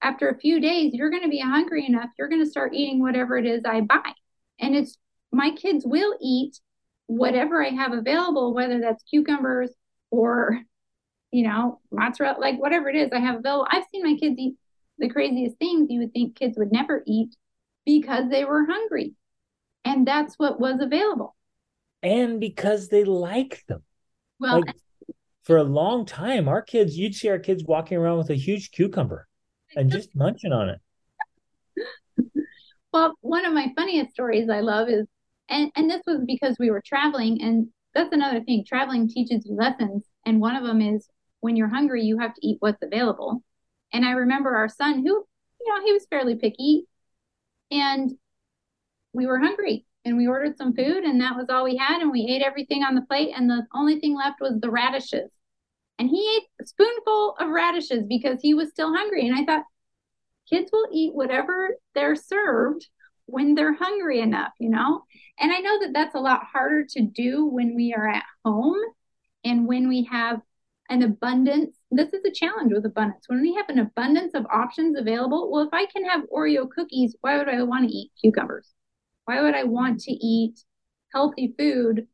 [0.02, 2.10] After a few days, you're going to be hungry enough.
[2.18, 4.14] You're going to start eating whatever it is I buy.
[4.60, 4.98] And it's
[5.32, 6.60] my kids will eat
[7.08, 9.72] whatever I have available, whether that's cucumbers
[10.12, 10.62] or,
[11.32, 13.68] you know, mozzarella, like whatever it is I have available.
[13.70, 14.56] I've seen my kids eat
[14.98, 17.36] the craziest things you would think kids would never eat
[17.86, 19.14] because they were hungry.
[19.86, 21.36] And that's what was available.
[22.04, 23.84] And because they like them.
[24.40, 24.76] Well, like,
[25.44, 28.72] for a long time, our kids, you'd see our kids walking around with a huge
[28.72, 29.28] cucumber
[29.76, 30.80] and just munching on it.
[32.92, 35.06] Well, one of my funniest stories I love is,
[35.48, 38.66] and, and this was because we were traveling, and that's another thing.
[38.66, 41.08] Traveling teaches you lessons, and one of them is
[41.42, 43.44] when you're hungry, you have to eat what's available.
[43.94, 46.86] And I remember our son, who, you know, he was fairly picky,
[47.70, 48.12] and
[49.14, 52.12] we were hungry, and we ordered some food, and that was all we had, and
[52.12, 55.30] we ate everything on the plate, and the only thing left was the radishes
[56.00, 59.28] and he ate a spoonful of radishes because he was still hungry.
[59.28, 59.66] And I thought,
[60.50, 62.88] kids will eat whatever they're served
[63.26, 65.04] when they're hungry enough, you know?
[65.40, 68.78] And I know that that's a lot harder to do when we are at home
[69.44, 70.42] and when we have
[70.90, 71.78] an abundance.
[71.92, 73.26] This is a challenge with abundance.
[73.28, 77.16] When we have an abundance of options available, well, if I can have Oreo cookies,
[77.22, 78.74] why would I want to eat cucumbers?
[79.26, 80.60] Why would I want to eat
[81.14, 82.08] healthy food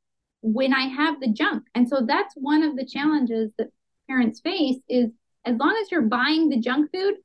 [0.45, 1.63] when I have the junk.
[1.73, 3.71] And so that's one of the challenges that
[4.07, 5.09] parents face is
[5.43, 7.15] as long as you're buying the junk food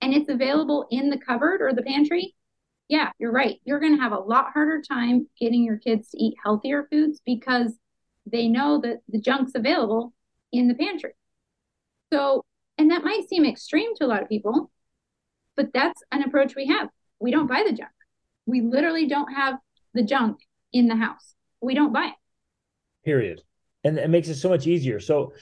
[0.00, 2.34] and it's available in the cupboard or the pantry,
[2.88, 3.60] yeah, you're right.
[3.64, 7.20] You're going to have a lot harder time getting your kids to eat healthier foods
[7.24, 7.78] because
[8.26, 10.12] they know that the junk's available
[10.50, 11.12] in the pantry.
[12.12, 12.44] So,
[12.76, 14.72] and that might seem extreme to a lot of people,
[15.56, 16.88] but that's an approach we have.
[17.20, 17.92] We don't buy the junk.
[18.46, 19.58] We literally don't have
[19.94, 20.38] the junk
[20.72, 21.36] in the house.
[21.60, 22.14] We don't buy it
[23.04, 23.42] period.
[23.84, 24.98] And it makes it so much easier.
[24.98, 25.34] So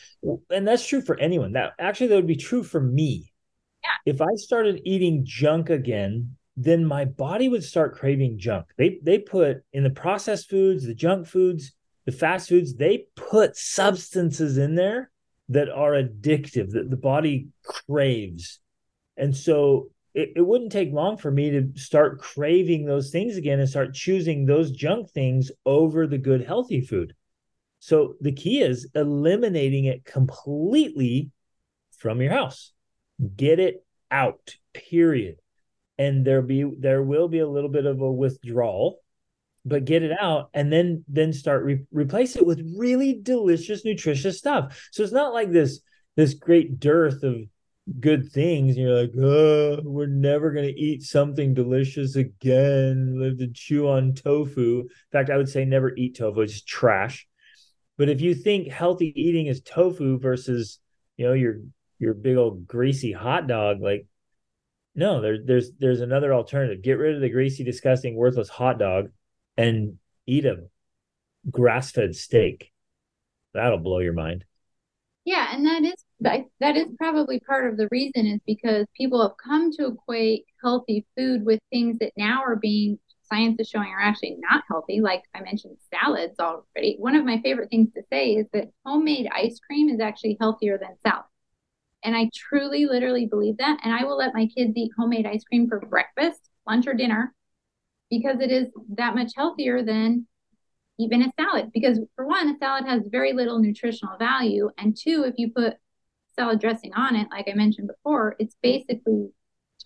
[0.50, 1.52] and that's true for anyone.
[1.52, 3.28] That actually that would be true for me.
[3.84, 4.12] Yeah.
[4.12, 8.66] if i started eating junk again then my body would start craving junk.
[8.76, 11.72] They they put in the processed foods the junk foods
[12.04, 15.10] the fast foods they put substances in there
[15.48, 18.60] that are addictive that the body craves.
[19.16, 23.60] And so it, it wouldn't take long for me to start craving those things again
[23.60, 27.14] and start choosing those junk things over the good healthy food
[27.82, 31.32] so the key is eliminating it completely
[31.98, 32.70] from your house.
[33.34, 35.38] Get it out period.
[35.98, 39.00] And there be there will be a little bit of a withdrawal
[39.64, 44.38] but get it out and then then start re- replace it with really delicious nutritious
[44.38, 44.88] stuff.
[44.92, 45.80] So it's not like this
[46.14, 47.34] this great dearth of
[47.98, 48.76] good things.
[48.76, 53.18] And you're like oh we're never going to eat something delicious again.
[53.18, 54.82] Live to chew on tofu.
[54.82, 56.42] In fact i would say never eat tofu.
[56.42, 57.26] It's trash
[57.98, 60.78] but if you think healthy eating is tofu versus
[61.16, 61.56] you know your
[61.98, 64.06] your big old greasy hot dog like
[64.94, 69.08] no there, there's there's another alternative get rid of the greasy disgusting worthless hot dog
[69.56, 70.56] and eat a
[71.50, 72.72] grass-fed steak.
[73.54, 74.44] That'll blow your mind.
[75.24, 79.36] Yeah, and that is that is probably part of the reason is because people have
[79.36, 82.98] come to equate healthy food with things that now are being
[83.32, 85.00] science is showing are actually not healthy.
[85.00, 86.96] Like I mentioned, salads already.
[86.98, 90.78] One of my favorite things to say is that homemade ice cream is actually healthier
[90.78, 91.24] than salad.
[92.04, 93.78] And I truly, literally believe that.
[93.82, 97.34] And I will let my kids eat homemade ice cream for breakfast, lunch, or dinner
[98.10, 98.66] because it is
[98.96, 100.26] that much healthier than
[100.98, 101.70] even a salad.
[101.72, 104.68] Because for one, a salad has very little nutritional value.
[104.76, 105.76] And two, if you put
[106.34, 109.30] salad dressing on it, like I mentioned before, it's basically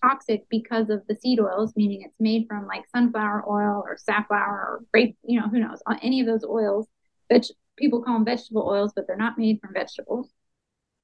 [0.01, 4.39] toxic because of the seed oils, meaning it's made from like sunflower oil or safflower
[4.39, 6.87] or grape, you know, who knows, any of those oils.
[7.29, 10.29] Which people call them vegetable oils, but they're not made from vegetables.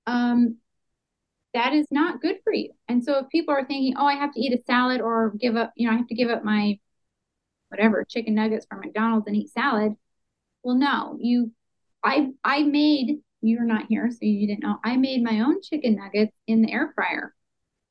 [0.07, 0.57] Um,
[1.53, 2.71] that is not good for you.
[2.87, 5.55] And so if people are thinking, oh, I have to eat a salad or give
[5.55, 6.79] up, you know, I have to give up my
[7.69, 9.93] whatever chicken nuggets from McDonald's and eat salad.
[10.63, 11.51] Well, no, you,
[12.03, 13.19] I, I made.
[13.41, 14.77] You're not here, so you didn't know.
[14.85, 17.35] I made my own chicken nuggets in the air fryer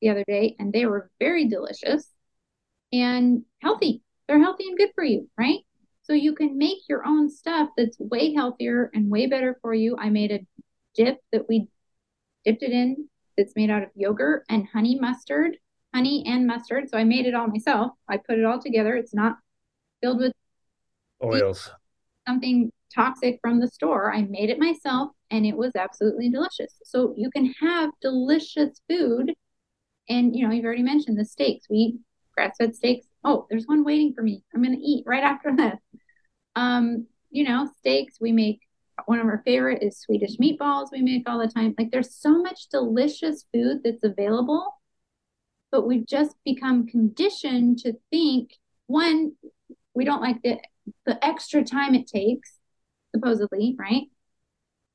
[0.03, 2.09] the other day, and they were very delicious
[2.91, 4.01] and healthy.
[4.27, 5.59] They're healthy and good for you, right?
[6.03, 9.95] So you can make your own stuff that's way healthier and way better for you.
[9.97, 10.45] I made a
[10.93, 11.67] dip that we
[12.43, 15.55] dipped it in that's made out of yogurt and honey mustard,
[15.93, 16.89] honey and mustard.
[16.89, 17.93] So I made it all myself.
[18.09, 18.95] I put it all together.
[18.95, 19.37] It's not
[20.01, 20.33] filled with
[21.23, 21.71] oils,
[22.27, 24.13] something toxic from the store.
[24.13, 26.75] I made it myself and it was absolutely delicious.
[26.83, 29.33] So you can have delicious food.
[30.09, 31.67] And, you know, you've already mentioned the steaks.
[31.69, 31.95] We eat
[32.35, 33.07] grass fed steaks.
[33.23, 34.43] Oh, there's one waiting for me.
[34.53, 35.79] I'm to eat right after this.
[36.55, 38.17] Um, you know, steaks.
[38.19, 38.59] We make
[39.05, 40.89] one of our favorite is Swedish meatballs.
[40.91, 41.73] We make all the time.
[41.77, 44.73] Like there's so much delicious food that's available,
[45.71, 49.33] but we've just become conditioned to think one,
[49.95, 50.59] we don't like the
[51.05, 52.59] the extra time it takes
[53.15, 54.03] supposedly right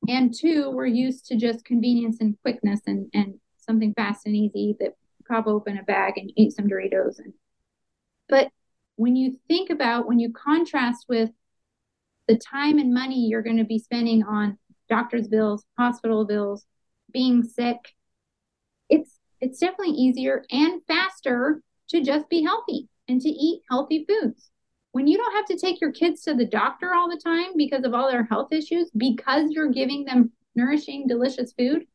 [0.07, 4.75] and two we're used to just convenience and quickness and and something fast and easy
[4.79, 4.93] that
[5.29, 7.33] pop open a bag and eat some doritos and
[8.27, 8.49] but
[8.95, 11.29] when you think about when you contrast with
[12.27, 14.57] the time and money you're going to be spending on
[14.89, 16.65] doctor's bills hospital bills
[17.11, 17.93] being sick
[18.89, 24.49] it's it's definitely easier and faster to just be healthy and to eat healthy foods
[24.91, 27.83] when you don't have to take your kids to the doctor all the time because
[27.83, 31.85] of all their health issues, because you're giving them nourishing, delicious food,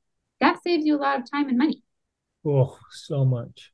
[0.41, 1.83] that saves you a lot of time and money.
[2.47, 3.73] Oh, so much.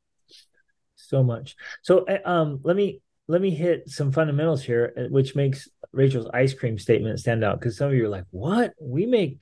[0.96, 1.56] So much.
[1.82, 6.28] So eh, um let me let me hit some fundamentals here, eh, which makes Rachel's
[6.32, 8.72] ice cream statement stand out because some of you are like, what?
[8.80, 9.38] We make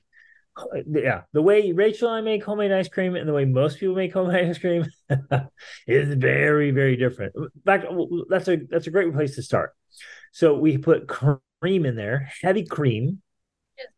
[0.85, 3.95] yeah, the way Rachel and I make homemade ice cream and the way most people
[3.95, 4.85] make homemade ice cream
[5.87, 7.33] is very, very different.
[7.35, 7.85] In fact,
[8.29, 9.73] that's a that's a great place to start.
[10.31, 13.21] So we put cream in there, heavy cream.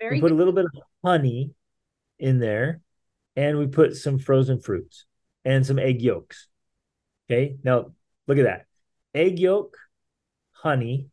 [0.01, 0.31] we put good.
[0.31, 0.71] a little bit of
[1.03, 1.51] honey
[2.19, 2.81] in there,
[3.35, 5.05] and we put some frozen fruits
[5.45, 6.47] and some egg yolks.
[7.29, 7.91] Okay, now
[8.27, 8.65] look at that:
[9.13, 9.77] egg yolk,
[10.51, 11.07] honey,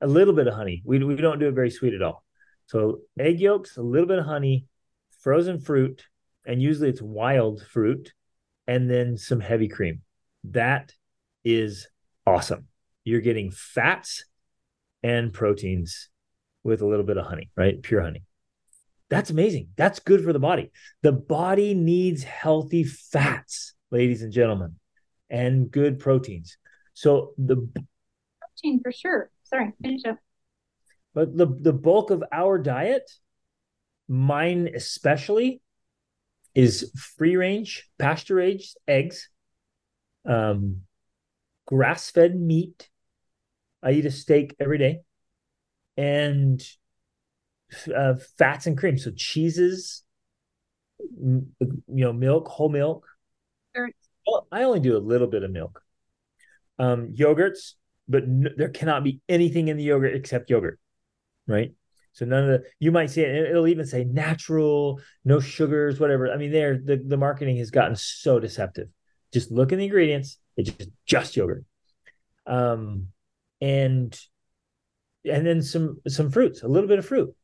[0.00, 0.82] a little bit of honey.
[0.84, 2.24] We we don't do it very sweet at all.
[2.66, 4.66] So egg yolks, a little bit of honey,
[5.20, 6.04] frozen fruit,
[6.46, 8.12] and usually it's wild fruit,
[8.66, 10.02] and then some heavy cream.
[10.44, 10.92] That
[11.44, 11.88] is
[12.26, 12.66] awesome.
[13.04, 14.24] You're getting fats
[15.02, 16.08] and proteins
[16.62, 17.80] with a little bit of honey, right?
[17.82, 18.22] Pure honey.
[19.10, 19.68] That's amazing.
[19.76, 20.70] That's good for the body.
[21.02, 24.76] The body needs healthy fats, ladies and gentlemen,
[25.28, 26.56] and good proteins.
[26.94, 27.68] So the
[28.40, 29.30] protein for sure.
[29.44, 30.16] Sorry, finish up.
[31.12, 33.10] But the the bulk of our diet
[34.10, 35.60] mine especially
[36.52, 39.28] is free range pasture raised eggs
[40.26, 40.80] um
[41.64, 42.88] grass fed meat
[43.84, 44.98] i eat a steak every day
[45.96, 46.60] and
[47.94, 50.02] uh, fats and cream so cheeses
[51.18, 51.46] you
[51.88, 53.06] know, milk, whole milk.
[54.26, 55.82] Well, I only do a little bit of milk.
[56.78, 57.74] Um, yogurts,
[58.08, 58.24] but
[58.56, 60.78] there cannot be anything in the yogurt except yogurt,
[61.46, 61.72] right?
[62.12, 63.50] So none of the you might see it.
[63.50, 66.30] It'll even say natural, no sugars, whatever.
[66.30, 68.88] I mean, there the the marketing has gotten so deceptive.
[69.32, 70.38] Just look at the ingredients.
[70.56, 71.64] It's just just yogurt,
[72.46, 73.08] um,
[73.60, 74.18] and
[75.24, 77.34] and then some some fruits, a little bit of fruit,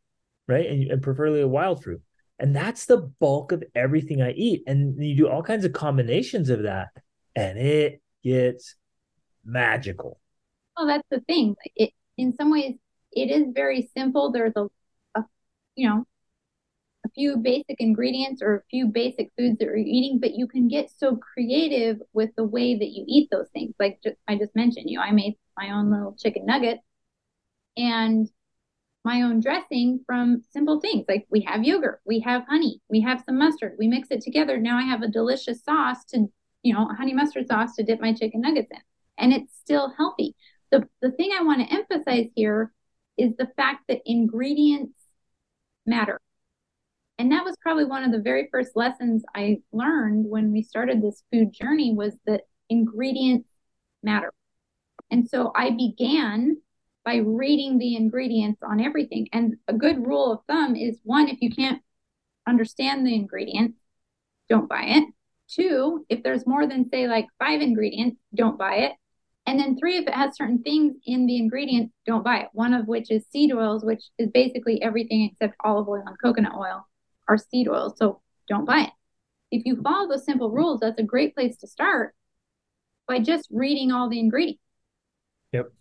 [0.48, 0.66] right?
[0.66, 2.02] And, and preferably a wild fruit.
[2.38, 4.62] And that's the bulk of everything I eat.
[4.66, 6.88] And you do all kinds of combinations of that,
[7.34, 8.74] and it gets
[9.44, 10.20] magical.
[10.76, 11.56] Well, that's the thing.
[11.74, 12.74] It in some ways
[13.12, 14.32] it is very simple.
[14.32, 14.66] There's a,
[15.14, 15.24] a
[15.76, 16.04] you know
[17.06, 20.68] a few basic ingredients or a few basic foods that you're eating, but you can
[20.68, 23.74] get so creative with the way that you eat those things.
[23.78, 26.82] Like just, I just mentioned, you know, I made my own little chicken nuggets
[27.76, 28.28] and
[29.06, 33.22] my own dressing from simple things like we have yogurt, we have honey, we have
[33.24, 34.58] some mustard, we mix it together.
[34.58, 36.26] Now I have a delicious sauce to,
[36.64, 38.80] you know, honey mustard sauce to dip my chicken nuggets in,
[39.16, 40.34] and it's still healthy.
[40.72, 42.72] The, the thing I want to emphasize here
[43.16, 44.98] is the fact that ingredients
[45.86, 46.20] matter.
[47.16, 51.00] And that was probably one of the very first lessons I learned when we started
[51.00, 53.48] this food journey was that ingredients
[54.02, 54.32] matter.
[55.12, 56.56] And so I began
[57.06, 59.28] by reading the ingredients on everything.
[59.32, 61.80] And a good rule of thumb is one, if you can't
[62.48, 63.78] understand the ingredients,
[64.48, 65.04] don't buy it.
[65.48, 68.92] Two, if there's more than, say, like five ingredients, don't buy it.
[69.46, 72.48] And then three, if it has certain things in the ingredients, don't buy it.
[72.52, 76.54] One of which is seed oils, which is basically everything except olive oil and coconut
[76.58, 76.88] oil
[77.28, 77.94] are seed oils.
[77.96, 78.90] So don't buy it.
[79.52, 82.16] If you follow those simple rules, that's a great place to start
[83.06, 84.60] by just reading all the ingredients.
[85.52, 85.72] Yep.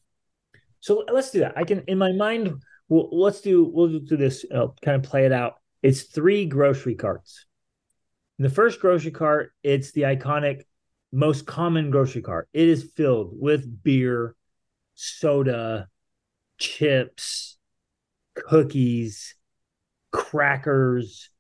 [0.86, 1.58] So let's do that.
[1.58, 2.62] I can in my mind.
[2.90, 3.64] Well, let's do.
[3.74, 4.46] We'll do this.
[4.54, 5.56] I'll kind of play it out.
[5.82, 7.48] It's three grocery carts.
[8.38, 10.62] In the first grocery cart, it's the iconic,
[11.12, 12.50] most common grocery cart.
[12.54, 14.36] It is filled with beer,
[14.94, 15.88] soda,
[16.60, 17.58] chips,
[18.36, 19.34] cookies,
[20.12, 21.32] crackers,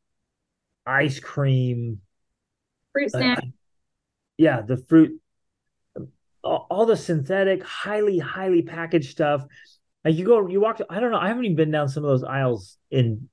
[0.87, 2.01] ice cream,
[2.93, 3.37] fruit snack.
[3.37, 3.47] Uh,
[4.37, 5.21] yeah, the fruit
[6.45, 9.43] all the synthetic, highly, highly packaged stuff.
[10.03, 10.79] Like you go, you walk.
[10.89, 11.17] I don't know.
[11.17, 13.29] I haven't even been down some of those aisles in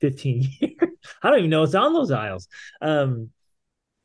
[0.00, 0.90] 15 years.
[1.22, 2.48] I don't even know it's on those aisles.
[2.80, 3.30] Um,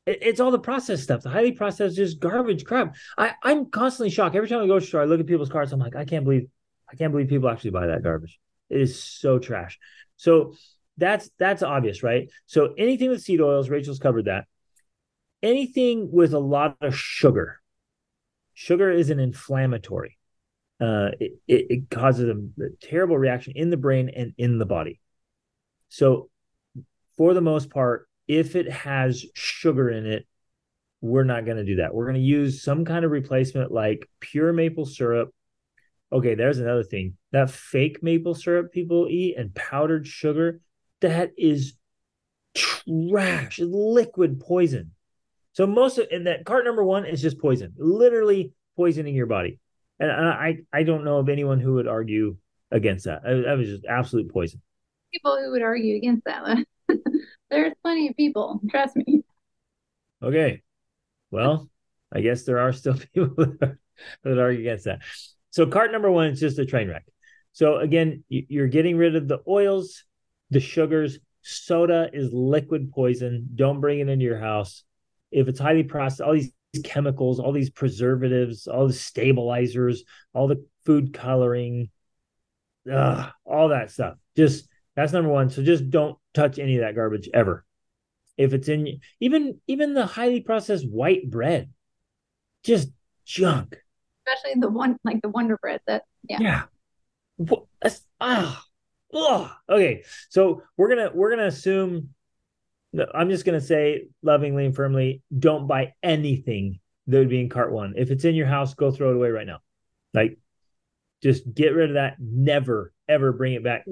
[0.06, 2.96] it, it's all the processed stuff, the highly processed, just garbage crap.
[3.18, 5.02] I, I'm constantly shocked every time I go to store.
[5.02, 5.72] I look at people's carts.
[5.72, 6.48] I'm like, I can't believe,
[6.92, 8.40] I can't believe people actually buy that garbage.
[8.70, 9.80] It is so trash.
[10.18, 10.54] So
[10.98, 12.30] that's that's obvious, right?
[12.46, 14.46] So anything with seed oils, Rachel's covered that.
[15.42, 17.61] Anything with a lot of sugar,
[18.62, 20.20] Sugar is an inflammatory.
[20.80, 25.00] Uh, it, it, causes a, a terrible reaction in the brain and in the body.
[25.90, 26.30] So,
[27.18, 30.28] for the most part, if it has sugar in it,
[31.02, 31.92] we're not going to do that.
[31.92, 35.34] We're going to use some kind of replacement like pure maple syrup.
[36.12, 37.18] Okay, there's another thing.
[37.32, 40.62] That fake maple syrup people eat and powdered sugar,
[41.00, 41.74] that is
[42.54, 44.92] trash, liquid poison.
[45.54, 49.60] So most of in that cart number one is just poison, literally poisoning your body.
[50.00, 52.38] And I I don't know of anyone who would argue
[52.72, 53.24] against that.
[53.24, 54.62] That was just absolute poison.
[55.12, 56.66] People who would argue against that.
[57.50, 58.62] There's plenty of people.
[58.70, 59.24] Trust me.
[60.24, 60.62] Okay.
[61.32, 61.70] Well,
[62.12, 63.78] I guess there are still people that,
[64.24, 65.02] that argue against that.
[65.50, 67.06] So cart number one is just a train wreck.
[67.52, 70.06] So again, you're getting rid of the oils,
[70.50, 71.20] the sugars.
[71.42, 73.50] Soda is liquid poison.
[73.56, 74.84] Don't bring it into your house
[75.32, 76.52] if it's highly processed, all these
[76.84, 80.04] chemicals, all these preservatives, all the stabilizers,
[80.34, 81.90] all the food coloring,
[82.92, 84.16] ugh, all that stuff.
[84.36, 85.50] Just that's number one.
[85.50, 87.66] So just don't touch any of that garbage ever.
[88.38, 91.70] If it's in even even the highly processed white bread,
[92.64, 92.90] just
[93.26, 93.78] junk.
[94.26, 96.40] Especially the one like the Wonder Bread that yeah.
[96.40, 97.56] Yeah.
[97.82, 98.64] That's ah.
[99.14, 99.52] Ugh.
[99.70, 102.10] Okay, so we're gonna we're gonna assume
[103.14, 107.50] I'm just going to say lovingly and firmly don't buy anything that would be in
[107.50, 107.94] cart one.
[107.96, 109.60] If it's in your house, go throw it away right now.
[110.14, 110.38] Like,
[111.24, 112.18] just get rid of that.
[112.20, 113.86] Never, ever bring it back.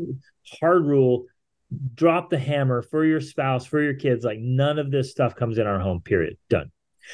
[0.59, 1.25] Hard rule
[1.95, 4.25] drop the hammer for your spouse, for your kids.
[4.25, 6.37] Like, none of this stuff comes in our home, period.
[6.49, 6.71] Done.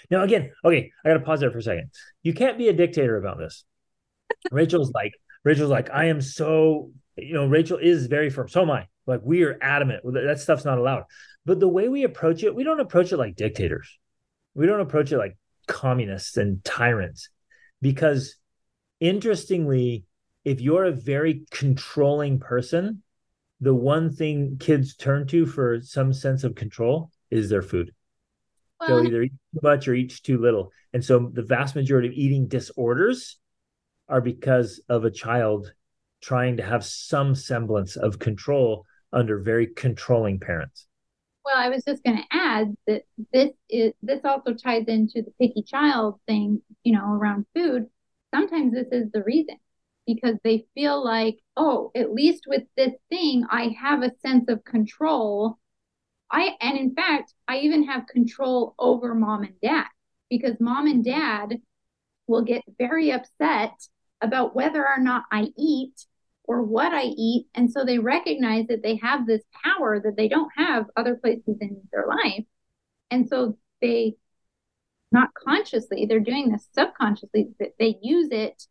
[0.10, 1.92] Now, again, okay, I got to pause there for a second.
[2.24, 3.66] You can't be a dictator about this.
[4.52, 5.14] Rachel's like,
[5.44, 8.48] Rachel's like, I am so, you know, Rachel is very firm.
[8.48, 8.88] So am I.
[9.08, 10.02] Like, we are adamant.
[10.04, 11.04] That stuff's not allowed.
[11.46, 14.00] But the way we approach it, we don't approach it like dictators.
[14.56, 15.38] We don't approach it like
[15.68, 17.30] communists and tyrants.
[17.82, 18.36] Because
[19.00, 20.06] interestingly,
[20.44, 23.04] if you're a very controlling person,
[23.62, 27.92] the one thing kids turn to for some sense of control is their food.
[28.80, 30.72] Well, They'll either eat too much or eat too little.
[30.94, 33.38] And so the vast majority of eating disorders
[34.08, 35.74] are because of a child
[36.22, 38.86] trying to have some semblance of control
[39.16, 40.88] under very controlling parents.
[41.46, 45.34] Well, I was just going to add that this is this also ties into the
[45.40, 47.88] picky child thing, you know, around food.
[48.34, 49.58] Sometimes this is the reason
[50.06, 54.64] because they feel like, oh, at least with this thing, I have a sense of
[54.64, 55.58] control.
[56.32, 59.88] I and in fact, I even have control over mom and dad
[60.30, 61.62] because mom and dad
[62.28, 63.74] will get very upset
[64.20, 66.06] about whether or not I eat
[66.48, 67.48] or what I eat.
[67.56, 71.58] And so they recognize that they have this power that they don't have other places
[71.62, 72.46] in their life.
[73.12, 74.16] And so they,
[75.12, 78.64] not consciously, they're doing this subconsciously, that they use it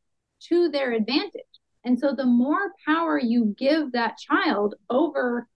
[0.48, 1.42] to their advantage.
[1.84, 5.48] And so the more power you give that child over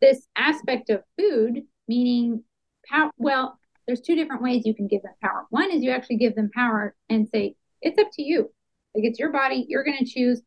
[0.00, 2.44] this aspect of food, meaning
[2.88, 5.46] power, well, there's two different ways you can give them power.
[5.50, 8.50] One is you actually give them power and say, it's up to you.
[8.94, 10.42] Like it's your body, you're going to choose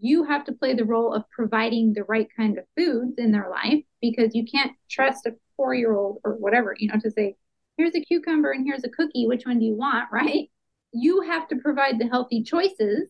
[0.00, 3.50] you have to play the role of providing the right kind of foods in their
[3.50, 7.36] life because you can't trust a four year old or whatever, you know, to say,
[7.76, 9.26] here's a cucumber and here's a cookie.
[9.26, 10.08] Which one do you want?
[10.12, 10.50] Right.
[10.94, 13.08] You have to provide the healthy choices,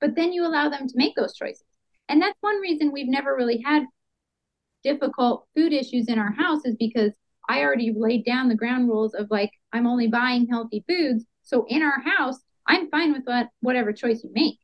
[0.00, 1.64] but then you allow them to make those choices.
[2.08, 3.84] And that's one reason we've never really had
[4.84, 7.12] difficult food issues in our house is because
[7.48, 11.24] I already laid down the ground rules of like, I'm only buying healthy foods.
[11.42, 14.58] So in our house, I'm fine with what, whatever choice you make.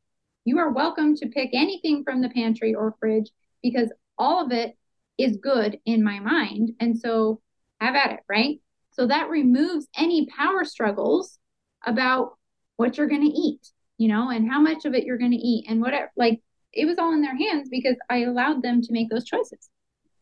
[0.47, 3.31] You are welcome to pick anything from the pantry or fridge
[3.61, 4.77] because all of it
[5.17, 6.71] is good in my mind.
[6.79, 7.41] And so
[7.81, 8.61] have at it, right?
[8.91, 11.37] So that removes any power struggles
[11.85, 12.37] about
[12.77, 13.59] what you're going to eat,
[13.97, 16.13] you know, and how much of it you're going to eat and whatever.
[16.15, 16.41] Like
[16.71, 19.67] it was all in their hands because I allowed them to make those choices.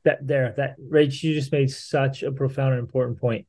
[0.05, 3.45] That there, that Rach, you just made such a profound and important point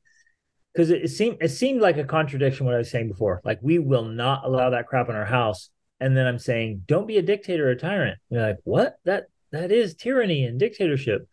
[0.74, 3.40] because it, it seemed it seemed like a contradiction what I was saying before.
[3.46, 5.70] Like we will not allow that crap in our house,
[6.00, 8.18] and then I'm saying, don't be a dictator or a tyrant.
[8.30, 8.98] And you're like, what?
[9.04, 11.28] That that is tyranny and dictatorship.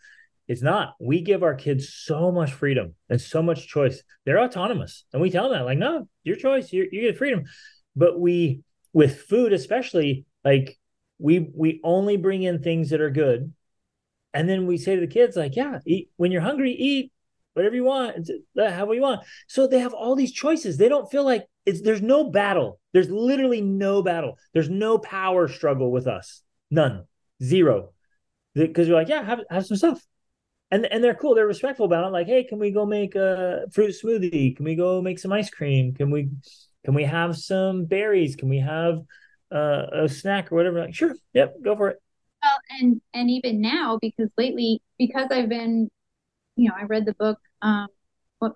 [0.47, 0.95] It's not.
[0.99, 4.03] We give our kids so much freedom and so much choice.
[4.26, 5.05] They're autonomous.
[5.14, 7.43] And we tell them that, like, no, your choice, you you get freedom.
[7.95, 8.61] But we
[8.91, 10.78] with food, especially, like
[11.20, 13.53] we we only bring in things that are good.
[14.34, 17.11] And then we say to the kids, like, yeah, eat when you're hungry, eat
[17.54, 19.22] whatever you want, however you want.
[19.47, 20.78] So they have all these choices.
[20.78, 22.80] They don't feel like it's there's no battle.
[22.93, 24.38] There's literally no battle.
[24.54, 26.41] There's no power struggle with us.
[26.72, 27.06] None.
[27.41, 27.89] Zero.
[28.56, 30.01] Because you're like, yeah, have have some stuff.
[30.72, 31.36] And and they're cool.
[31.36, 32.12] They're respectful about it.
[32.12, 34.56] Like, hey, can we go make a fruit smoothie?
[34.56, 35.93] Can we go make some ice cream?
[35.93, 36.30] Can we
[36.84, 38.36] can we have some berries?
[38.36, 38.99] Can we have
[39.51, 40.80] uh, a snack or whatever?
[40.80, 42.01] Like, sure, yep, go for it.
[42.41, 45.89] Well, and and even now, because lately, because I've been,
[46.56, 47.88] you know, I read the book, um,
[48.39, 48.54] what,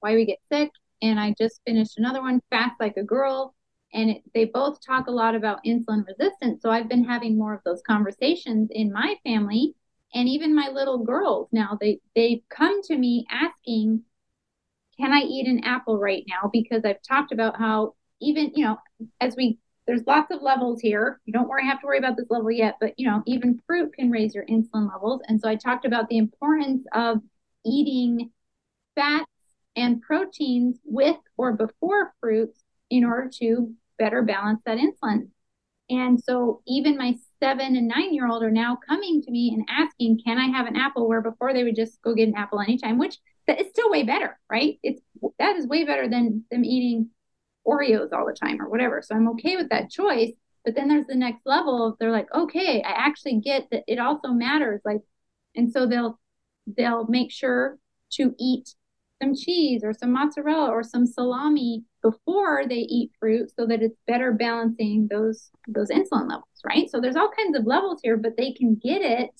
[0.00, 0.70] why we get sick,
[1.02, 3.54] and I just finished another one, Fast Like a Girl.
[3.94, 6.62] And it, they both talk a lot about insulin resistance.
[6.62, 9.74] So I've been having more of those conversations in my family
[10.14, 11.76] and even my little girls now.
[11.80, 14.02] They they come to me asking,
[14.98, 18.78] "Can I eat an apple right now?" Because I've talked about how even you know
[19.20, 19.58] as we
[19.92, 21.20] there's lots of levels here.
[21.26, 23.92] You don't worry, have to worry about this level yet, but you know, even fruit
[23.92, 25.20] can raise your insulin levels.
[25.28, 27.18] And so I talked about the importance of
[27.66, 28.30] eating
[28.94, 29.30] fats
[29.76, 35.28] and proteins with or before fruits in order to better balance that insulin.
[35.90, 39.68] And so even my seven and nine year old are now coming to me and
[39.68, 41.06] asking, can I have an apple?
[41.06, 44.04] Where before they would just go get an apple anytime, which that is still way
[44.04, 44.78] better, right?
[44.82, 45.02] It's
[45.38, 47.10] that is way better than them eating
[47.66, 49.02] Oreos all the time or whatever.
[49.02, 50.32] So I'm okay with that choice.
[50.64, 54.28] But then there's the next level they're like, okay, I actually get that it also
[54.28, 54.80] matters.
[54.84, 55.00] Like,
[55.56, 56.18] and so they'll
[56.66, 57.78] they'll make sure
[58.12, 58.74] to eat
[59.22, 63.98] some cheese or some mozzarella or some salami before they eat fruit so that it's
[64.06, 68.36] better balancing those those insulin levels right so there's all kinds of levels here but
[68.36, 69.30] they can get it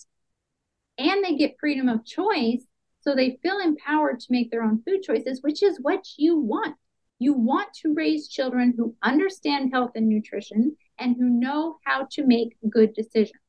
[0.99, 2.65] and they get freedom of choice
[3.01, 6.77] so they feel empowered to make their own food choices which is what you want
[7.23, 12.27] you want to raise children who understand health and nutrition and who know how to
[12.27, 13.41] make good decisions.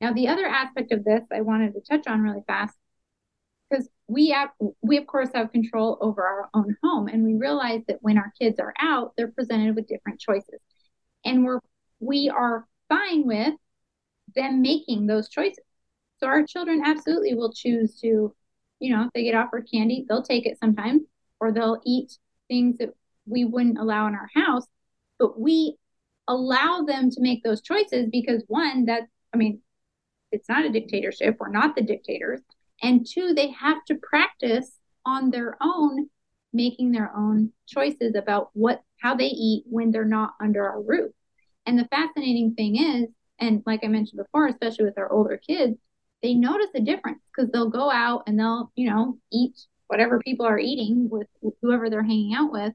[0.00, 2.76] Now the other aspect of this i wanted to touch on really fast
[3.68, 4.50] because we have
[4.82, 8.32] we of course have control over our own home and we realize that when our
[8.40, 10.60] kids are out they're presented with different choices.
[11.24, 11.60] And we're
[12.00, 13.54] we are fine with
[14.34, 15.64] them making those choices.
[16.18, 18.34] So our children absolutely will choose to
[18.80, 21.02] you know if they get offered candy they'll take it sometimes
[21.40, 22.18] or they'll eat
[22.48, 22.90] things that
[23.26, 24.66] we wouldn't allow in our house
[25.18, 25.76] but we
[26.28, 29.02] allow them to make those choices because one that
[29.34, 29.60] i mean
[30.32, 32.40] it's not a dictatorship we're not the dictators
[32.82, 36.10] And two, they have to practice on their own,
[36.52, 41.12] making their own choices about what how they eat when they're not under our roof.
[41.66, 45.78] And the fascinating thing is, and like I mentioned before, especially with our older kids,
[46.22, 49.56] they notice a difference because they'll go out and they'll, you know, eat
[49.88, 51.28] whatever people are eating with
[51.62, 52.72] whoever they're hanging out with.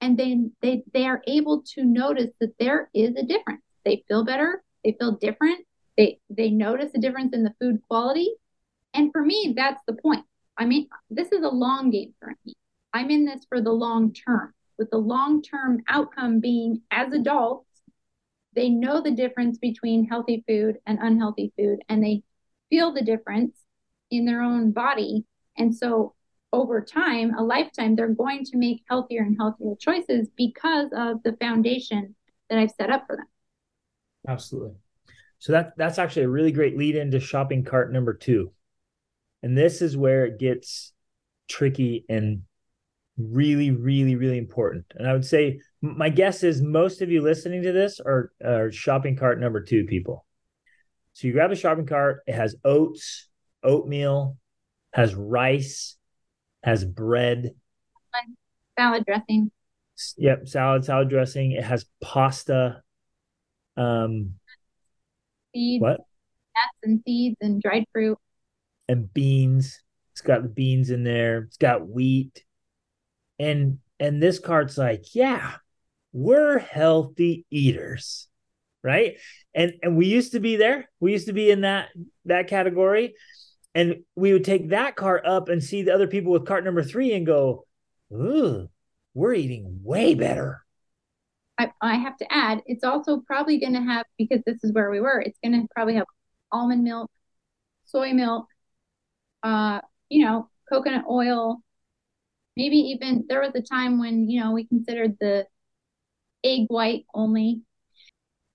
[0.00, 3.62] And then they, they are able to notice that there is a difference.
[3.84, 5.64] They feel better, they feel different,
[5.96, 8.32] they they notice a difference in the food quality.
[8.94, 10.24] And for me, that's the point.
[10.56, 12.54] I mean, this is a long game for me.
[12.92, 17.66] I'm in this for the long term, with the long term outcome being as adults,
[18.54, 22.22] they know the difference between healthy food and unhealthy food, and they
[22.70, 23.56] feel the difference
[24.10, 25.24] in their own body.
[25.56, 26.14] And so
[26.52, 31.36] over time, a lifetime, they're going to make healthier and healthier choices because of the
[31.40, 32.14] foundation
[32.50, 33.26] that I've set up for them.
[34.28, 34.76] Absolutely.
[35.38, 38.52] So that that's actually a really great lead into shopping cart number two.
[39.42, 40.92] And this is where it gets
[41.48, 42.42] tricky and
[43.16, 44.84] really, really, really important.
[44.94, 48.70] And I would say my guess is most of you listening to this are, are
[48.70, 50.24] shopping cart number two people.
[51.12, 53.28] So you grab a shopping cart, it has oats,
[53.62, 54.36] oatmeal,
[54.92, 55.96] has rice,
[56.62, 57.54] has bread,
[58.78, 59.50] salad dressing.
[60.16, 61.52] Yep, salad, salad dressing.
[61.52, 62.82] It has pasta.
[63.76, 64.34] Um,
[65.54, 65.98] seeds, what?
[65.98, 68.18] Nuts and seeds and dried fruit.
[68.88, 69.80] And beans.
[70.12, 71.38] It's got the beans in there.
[71.44, 72.44] It's got wheat.
[73.38, 75.52] And and this cart's like, yeah,
[76.12, 78.28] we're healthy eaters.
[78.82, 79.16] Right.
[79.54, 80.90] And and we used to be there.
[81.00, 81.88] We used to be in that
[82.24, 83.14] that category.
[83.74, 86.82] And we would take that cart up and see the other people with cart number
[86.82, 87.66] three and go,
[88.12, 88.68] ooh,
[89.14, 90.62] we're eating way better.
[91.58, 94.90] I, I have to add, it's also probably going to have, because this is where
[94.90, 96.06] we were, it's going to probably have
[96.50, 97.10] almond milk,
[97.84, 98.46] soy milk,
[99.42, 101.62] uh, you know, coconut oil.
[102.56, 105.46] Maybe even there was a time when, you know, we considered the
[106.44, 107.62] egg white only.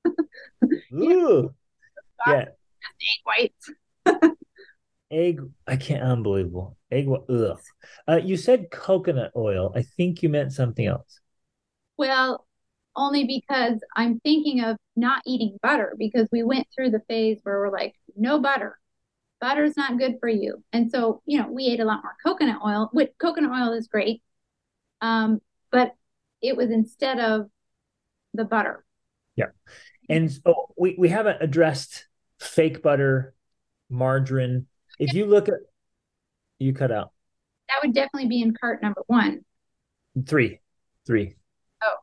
[0.93, 1.53] Ooh.
[2.27, 2.45] yeah.
[2.45, 3.71] Egg whites
[5.11, 6.77] egg i can't unbelievable.
[6.91, 7.59] Egg ugh.
[8.07, 9.71] Uh, you said coconut oil.
[9.75, 11.19] I think you meant something else.
[11.97, 12.45] Well
[12.99, 17.59] only because i'm thinking of not eating butter because we went through the phase where
[17.59, 18.77] we're like no butter.
[19.39, 20.63] Butter's not good for you.
[20.73, 23.87] And so you know we ate a lot more coconut oil which coconut oil is
[23.87, 24.21] great
[25.01, 25.41] um,
[25.71, 25.93] but
[26.41, 27.49] it was instead of
[28.33, 28.83] the butter.
[29.35, 29.47] Yeah.
[30.09, 32.07] And so we, we haven't addressed
[32.39, 33.33] fake butter
[33.89, 34.67] margarine
[34.99, 35.55] if you look at
[36.59, 37.11] you cut out.
[37.69, 39.41] That would definitely be in cart number one.
[40.25, 40.59] Three.
[41.05, 41.35] Three.
[41.83, 41.95] Oh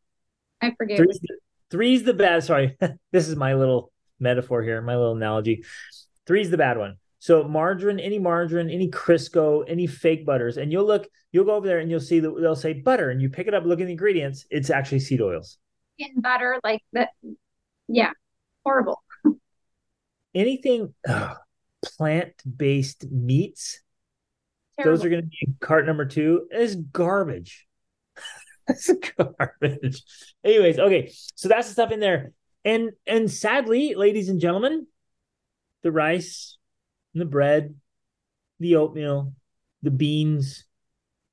[0.63, 0.99] i forget.
[0.99, 1.37] Three's the,
[1.71, 2.77] three's the bad sorry
[3.13, 5.65] this is my little metaphor here my little analogy.
[6.27, 6.97] Three's the bad one.
[7.19, 11.67] So margarine any margarine any crisco any fake butters and you'll look you'll go over
[11.67, 13.87] there and you'll see that they'll say butter and you pick it up look at
[13.87, 15.59] the ingredients it's actually seed oils.
[15.99, 17.11] In butter like that
[17.89, 18.13] yeah
[18.65, 19.03] horrible.
[20.35, 20.95] Anything
[21.85, 23.81] plant-based meats.
[24.77, 24.97] Terrible.
[24.97, 26.49] those are going to be in cart number two.
[26.51, 27.67] Is garbage.
[28.67, 30.03] That's garbage.
[30.45, 32.33] Anyways okay so that's the stuff in there.
[32.65, 34.87] And and sadly ladies and gentlemen
[35.83, 36.57] the rice
[37.13, 37.75] and the bread
[38.59, 39.35] the oatmeal
[39.83, 40.65] the beans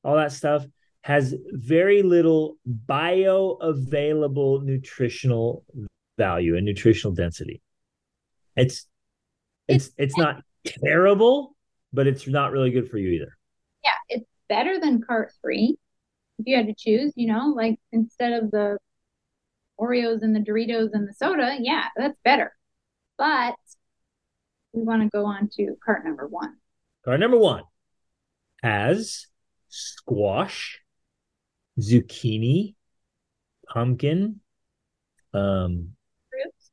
[0.04, 0.66] all that stuff
[1.04, 5.64] has very little bioavailable nutritional
[6.18, 7.62] value and nutritional density.
[8.56, 8.86] It's
[9.72, 11.55] it's it's not terrible,
[11.93, 13.38] but it's not really good for you either.
[13.84, 15.78] Yeah, it's better than cart three.
[16.39, 18.78] If you had to choose, you know, like instead of the
[19.80, 22.53] Oreos and the Doritos and the soda, yeah, that's better.
[23.17, 23.55] But
[24.74, 26.55] we want to go on to cart number one.
[27.03, 27.63] Cart number one
[28.63, 29.28] has
[29.69, 30.80] squash,
[31.80, 32.76] zucchini,
[33.67, 34.39] pumpkin.
[35.34, 35.91] Um,
[36.30, 36.72] Fruits.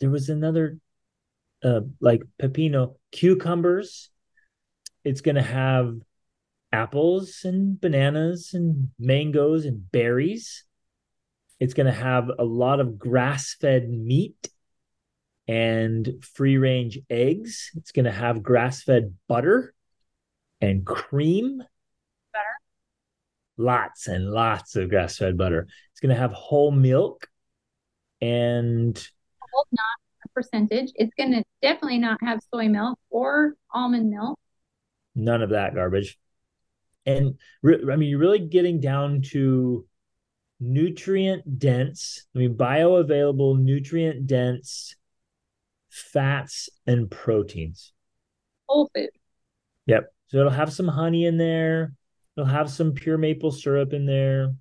[0.00, 0.78] there was another
[1.62, 4.10] uh, like pepino, cucumbers.
[5.04, 5.94] It's going to have
[6.72, 10.64] apples and bananas and mangoes and berries.
[11.60, 14.48] It's going to have a lot of grass fed meat
[15.46, 17.70] and free range eggs.
[17.76, 19.74] It's going to have grass fed butter
[20.60, 21.58] and cream.
[22.32, 22.44] Butter.
[23.58, 25.68] Lots and lots of grass fed butter.
[25.92, 27.28] It's going to have whole milk
[28.20, 28.96] and.
[29.52, 30.01] Whole not
[30.34, 30.92] percentage.
[30.94, 34.38] It's going to definitely not have soy milk or almond milk.
[35.14, 36.18] None of that garbage.
[37.04, 39.86] And re- I mean, you're really getting down to
[40.60, 44.94] nutrient dense, I mean, bioavailable, nutrient dense
[45.90, 47.92] fats and proteins.
[48.68, 49.10] Whole food.
[49.86, 50.12] Yep.
[50.28, 51.92] So it'll have some honey in there.
[52.36, 54.54] It'll have some pure maple syrup in there.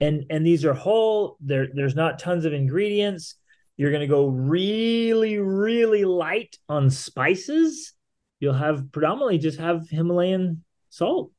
[0.00, 3.34] And and these are whole, there there's not tons of ingredients.
[3.78, 7.94] You're going to go really really light on spices.
[8.40, 11.32] You'll have predominantly just have Himalayan salt.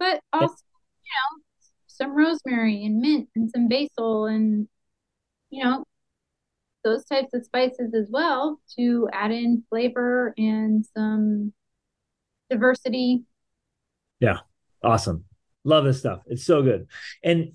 [0.00, 0.56] But also,
[1.04, 1.42] you know,
[1.86, 4.66] some rosemary and mint and some basil and
[5.50, 5.84] you know,
[6.82, 11.52] those types of spices as well to add in flavor and some
[12.50, 13.22] diversity.
[14.18, 14.38] Yeah.
[14.82, 15.24] Awesome.
[15.64, 16.22] Love this stuff.
[16.26, 16.88] It's so good.
[17.22, 17.52] And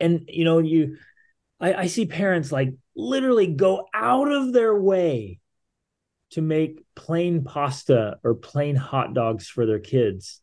[0.00, 0.96] and you know, you
[1.60, 5.40] I, I see parents like literally go out of their way
[6.30, 10.40] to make plain pasta or plain hot dogs for their kids.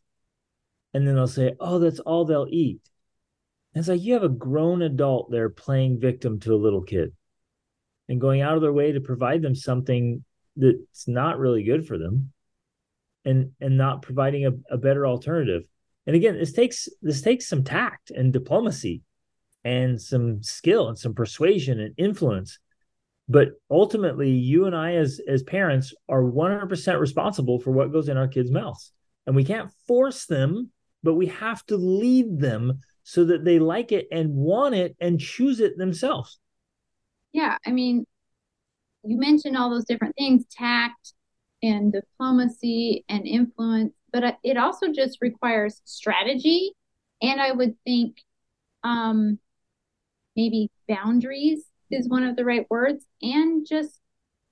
[0.92, 2.80] And then they'll say, Oh, that's all they'll eat.
[3.74, 7.12] And it's like you have a grown adult there playing victim to a little kid
[8.08, 10.24] and going out of their way to provide them something
[10.56, 12.32] that's not really good for them
[13.24, 15.64] and and not providing a, a better alternative
[16.06, 19.02] and again this takes this takes some tact and diplomacy
[19.64, 22.58] and some skill and some persuasion and influence.
[23.28, 28.16] But ultimately you and i as as parents are 100% responsible for what goes in
[28.16, 28.92] our kids mouths.
[29.26, 30.70] And we can't force them
[31.02, 35.20] but we have to lead them so that they like it and want it and
[35.20, 36.38] choose it themselves.
[37.32, 38.06] Yeah i mean
[39.04, 41.12] you mentioned all those different things tact
[41.62, 46.72] and diplomacy and influence, but it also just requires strategy.
[47.22, 48.16] And I would think
[48.82, 49.38] um,
[50.36, 54.00] maybe boundaries is one of the right words, and just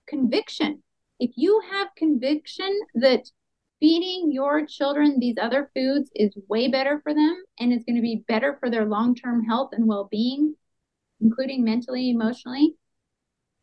[0.06, 0.82] conviction.
[1.18, 3.30] If you have conviction that
[3.80, 8.02] feeding your children these other foods is way better for them and is going to
[8.02, 10.54] be better for their long term health and well being,
[11.20, 12.76] including mentally, emotionally,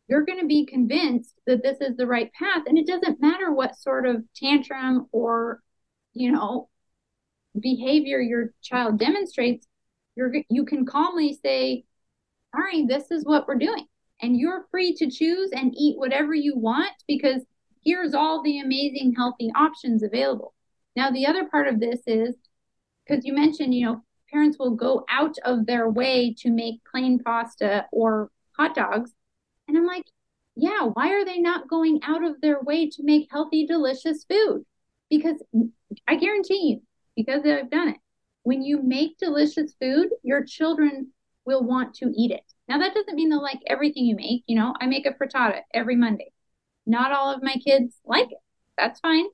[0.10, 3.54] you're going to be convinced that this is the right path and it doesn't matter
[3.54, 5.62] what sort of tantrum or
[6.14, 6.68] you know
[7.60, 9.68] behavior your child demonstrates
[10.16, 11.86] you're you can calmly say
[12.54, 13.86] right this is what we're doing.
[14.22, 17.42] And you're free to choose and eat whatever you want because
[17.84, 20.54] here's all the amazing healthy options available.
[20.96, 22.36] Now the other part of this is
[23.06, 27.20] because you mentioned you know parents will go out of their way to make plain
[27.20, 29.12] pasta or hot dogs.
[29.68, 30.06] And I'm like,
[30.56, 34.66] yeah, why are they not going out of their way to make healthy, delicious food?
[35.10, 35.42] Because
[36.08, 36.82] I guarantee you,
[37.16, 37.98] because I've done it,
[38.44, 41.12] when you make delicious food, your children
[41.50, 42.44] will want to eat it.
[42.68, 44.44] Now, that doesn't mean they'll like everything you make.
[44.46, 46.32] You know, I make a frittata every Monday.
[46.86, 48.38] Not all of my kids like it.
[48.78, 49.26] That's fine.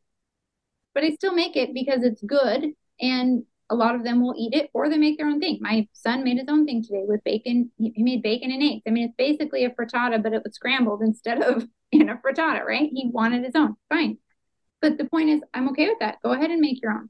[0.93, 4.53] But I still make it because it's good and a lot of them will eat
[4.53, 5.57] it or they make their own thing.
[5.59, 7.72] My son made his own thing today with bacon.
[7.78, 8.84] He made bacon and eggs.
[8.88, 12.63] I mean, it's basically a frittata, but it was scrambled instead of in a frittata,
[12.63, 12.89] right?
[12.93, 13.76] He wanted his own.
[13.89, 14.20] Fine.
[14.82, 16.22] But the point is, I'm okay with that.
[16.24, 17.09] Go ahead and make your own.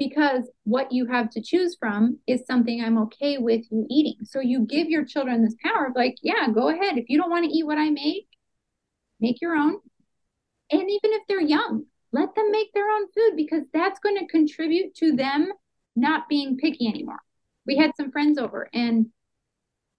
[0.00, 4.16] Because what you have to choose from is something I'm okay with you eating.
[4.24, 6.96] So you give your children this power of like, yeah, go ahead.
[6.96, 8.26] If you don't want to eat what I make,
[9.20, 9.76] make your own.
[10.70, 14.26] And even if they're young, let them make their own food because that's going to
[14.26, 15.52] contribute to them
[15.94, 17.20] not being picky anymore.
[17.66, 19.06] We had some friends over, and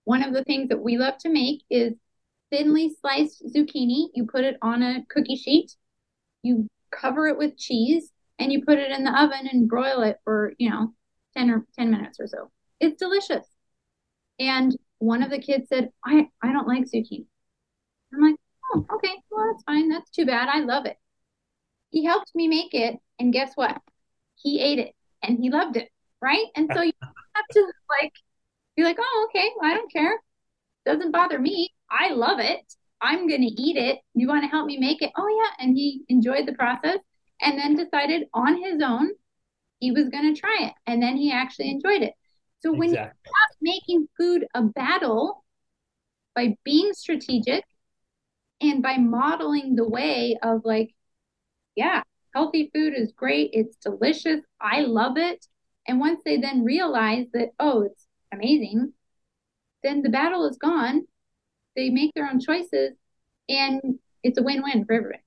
[0.06, 1.94] one of the things that we love to make is
[2.50, 4.08] thinly sliced zucchini.
[4.16, 5.76] You put it on a cookie sheet,
[6.42, 8.12] you cover it with cheese,
[8.42, 10.94] and you put it in the oven and broil it for, you know,
[11.38, 12.50] 10 or 10 minutes or so.
[12.80, 13.46] It's delicious.
[14.40, 17.28] And one of the kids said, I, I don't like zucchini.
[18.14, 18.36] I'm like,
[18.74, 19.90] oh, okay, well, that's fine.
[19.90, 20.50] That's too bad.
[20.50, 20.98] I love it.
[21.92, 23.80] He helped me make it, and guess what?
[24.36, 25.90] He ate it and he loved it,
[26.20, 26.48] right?
[26.56, 27.72] And so you have to
[28.02, 28.14] like
[28.76, 30.20] be like, oh, okay, well, I don't care.
[30.84, 31.70] Doesn't bother me.
[31.92, 32.62] I love it.
[33.02, 34.00] I'm gonna eat it.
[34.16, 35.12] You want to help me make it?
[35.16, 35.64] Oh yeah.
[35.64, 36.98] And he enjoyed the process
[37.42, 39.10] and then decided on his own
[39.80, 40.74] he was gonna try it.
[40.86, 42.14] And then he actually enjoyed it.
[42.62, 43.20] So when exactly.
[43.26, 45.44] you stop making food a battle
[46.36, 47.66] by being strategic
[48.62, 50.94] and by modeling the way of like,
[51.76, 53.50] yeah, healthy food is great.
[53.54, 54.42] It's delicious.
[54.62, 55.46] I love it.
[55.88, 58.94] And once they then realize that, oh, it's amazing,
[59.84, 61.08] then the battle is gone.
[61.76, 62.92] They make their own choices
[63.50, 63.82] and
[64.24, 65.24] it's a win win for everybody.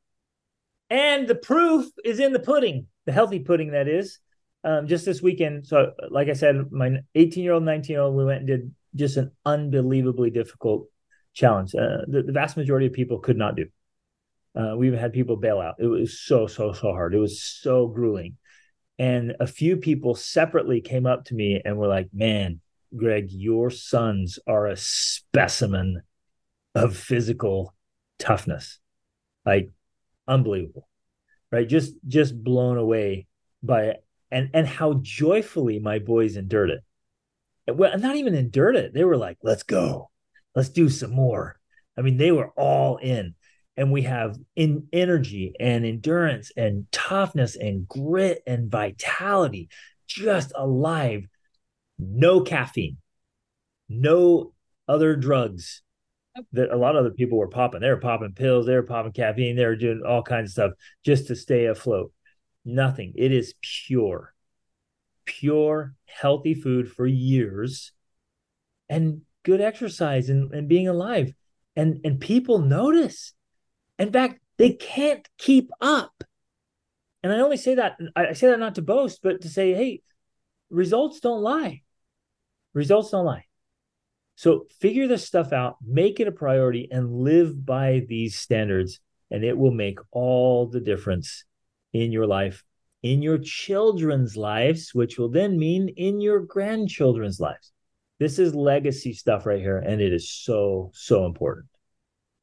[0.94, 4.20] And the proof is in the pudding, the healthy pudding, that is.
[4.62, 5.66] Um, just this weekend.
[5.66, 8.74] So, like I said, my 18 year old, 19 year old, we went and did
[8.94, 10.86] just an unbelievably difficult
[11.32, 11.74] challenge.
[11.74, 13.66] Uh, the, the vast majority of people could not do.
[14.54, 15.74] Uh, we even had people bail out.
[15.80, 17.12] It was so, so, so hard.
[17.12, 18.36] It was so grueling.
[18.96, 22.60] And a few people separately came up to me and were like, man,
[22.96, 26.02] Greg, your sons are a specimen
[26.76, 27.74] of physical
[28.20, 28.78] toughness.
[29.44, 29.72] Like,
[30.28, 30.88] unbelievable.
[31.52, 31.68] right?
[31.68, 33.26] Just just blown away
[33.62, 36.80] by it and and how joyfully my boys endured it.
[37.68, 38.92] Well, not even endured it.
[38.92, 40.10] They were like, "Let's go,
[40.54, 41.58] let's do some more."
[41.96, 43.34] I mean, they were all in,
[43.76, 49.68] and we have in energy and endurance and toughness and grit and vitality,
[50.08, 51.26] just alive.
[51.98, 52.98] No caffeine,
[53.88, 54.52] no
[54.88, 55.82] other drugs
[56.52, 57.80] that a lot of other people were popping.
[57.80, 60.70] They were popping pills, they were popping caffeine, they were doing all kinds of stuff
[61.04, 62.12] just to stay afloat.
[62.64, 63.12] Nothing.
[63.16, 64.34] It is pure,
[65.24, 67.92] pure, healthy food for years
[68.88, 71.32] and good exercise and, and being alive.
[71.76, 73.32] And and people notice.
[73.98, 76.24] In fact, they can't keep up.
[77.22, 80.02] And I only say that I say that not to boast, but to say, hey,
[80.70, 81.82] results don't lie.
[82.72, 83.44] Results don't lie.
[84.36, 89.44] So figure this stuff out, make it a priority, and live by these standards, and
[89.44, 91.44] it will make all the difference
[91.92, 92.64] in your life,
[93.02, 97.72] in your children's lives, which will then mean in your grandchildren's lives.
[98.18, 101.66] This is legacy stuff right here, and it is so, so important.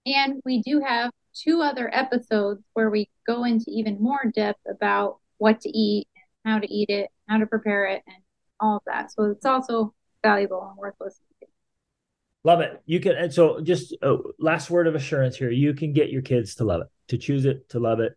[0.05, 5.19] And we do have two other episodes where we go into even more depth about
[5.37, 6.07] what to eat,
[6.45, 8.17] how to eat it, how to prepare it, and
[8.59, 9.11] all of that.
[9.11, 11.30] So it's also valuable and worth listening.
[12.43, 12.81] Love it.
[12.85, 15.51] You can, and so just a last word of assurance here.
[15.51, 18.13] You can get your kids to love it, to choose it, to love it.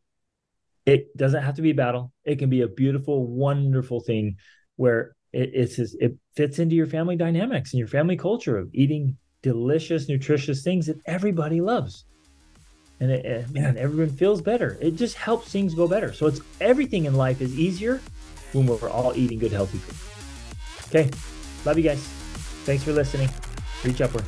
[0.86, 2.12] It doesn't have to be a battle.
[2.24, 4.36] It can be a beautiful, wonderful thing
[4.76, 8.70] where it, it's just, it fits into your family dynamics and your family culture of
[8.72, 12.06] eating delicious, nutritious things that everybody loves.
[13.00, 14.78] And it, it, man, everyone feels better.
[14.80, 16.12] It just helps things go better.
[16.14, 18.00] So it's everything in life is easier
[18.52, 20.88] when we're all eating good, healthy food.
[20.88, 21.10] Okay.
[21.66, 22.02] Love you guys.
[22.64, 23.28] Thanks for listening
[23.82, 24.22] Reach upper.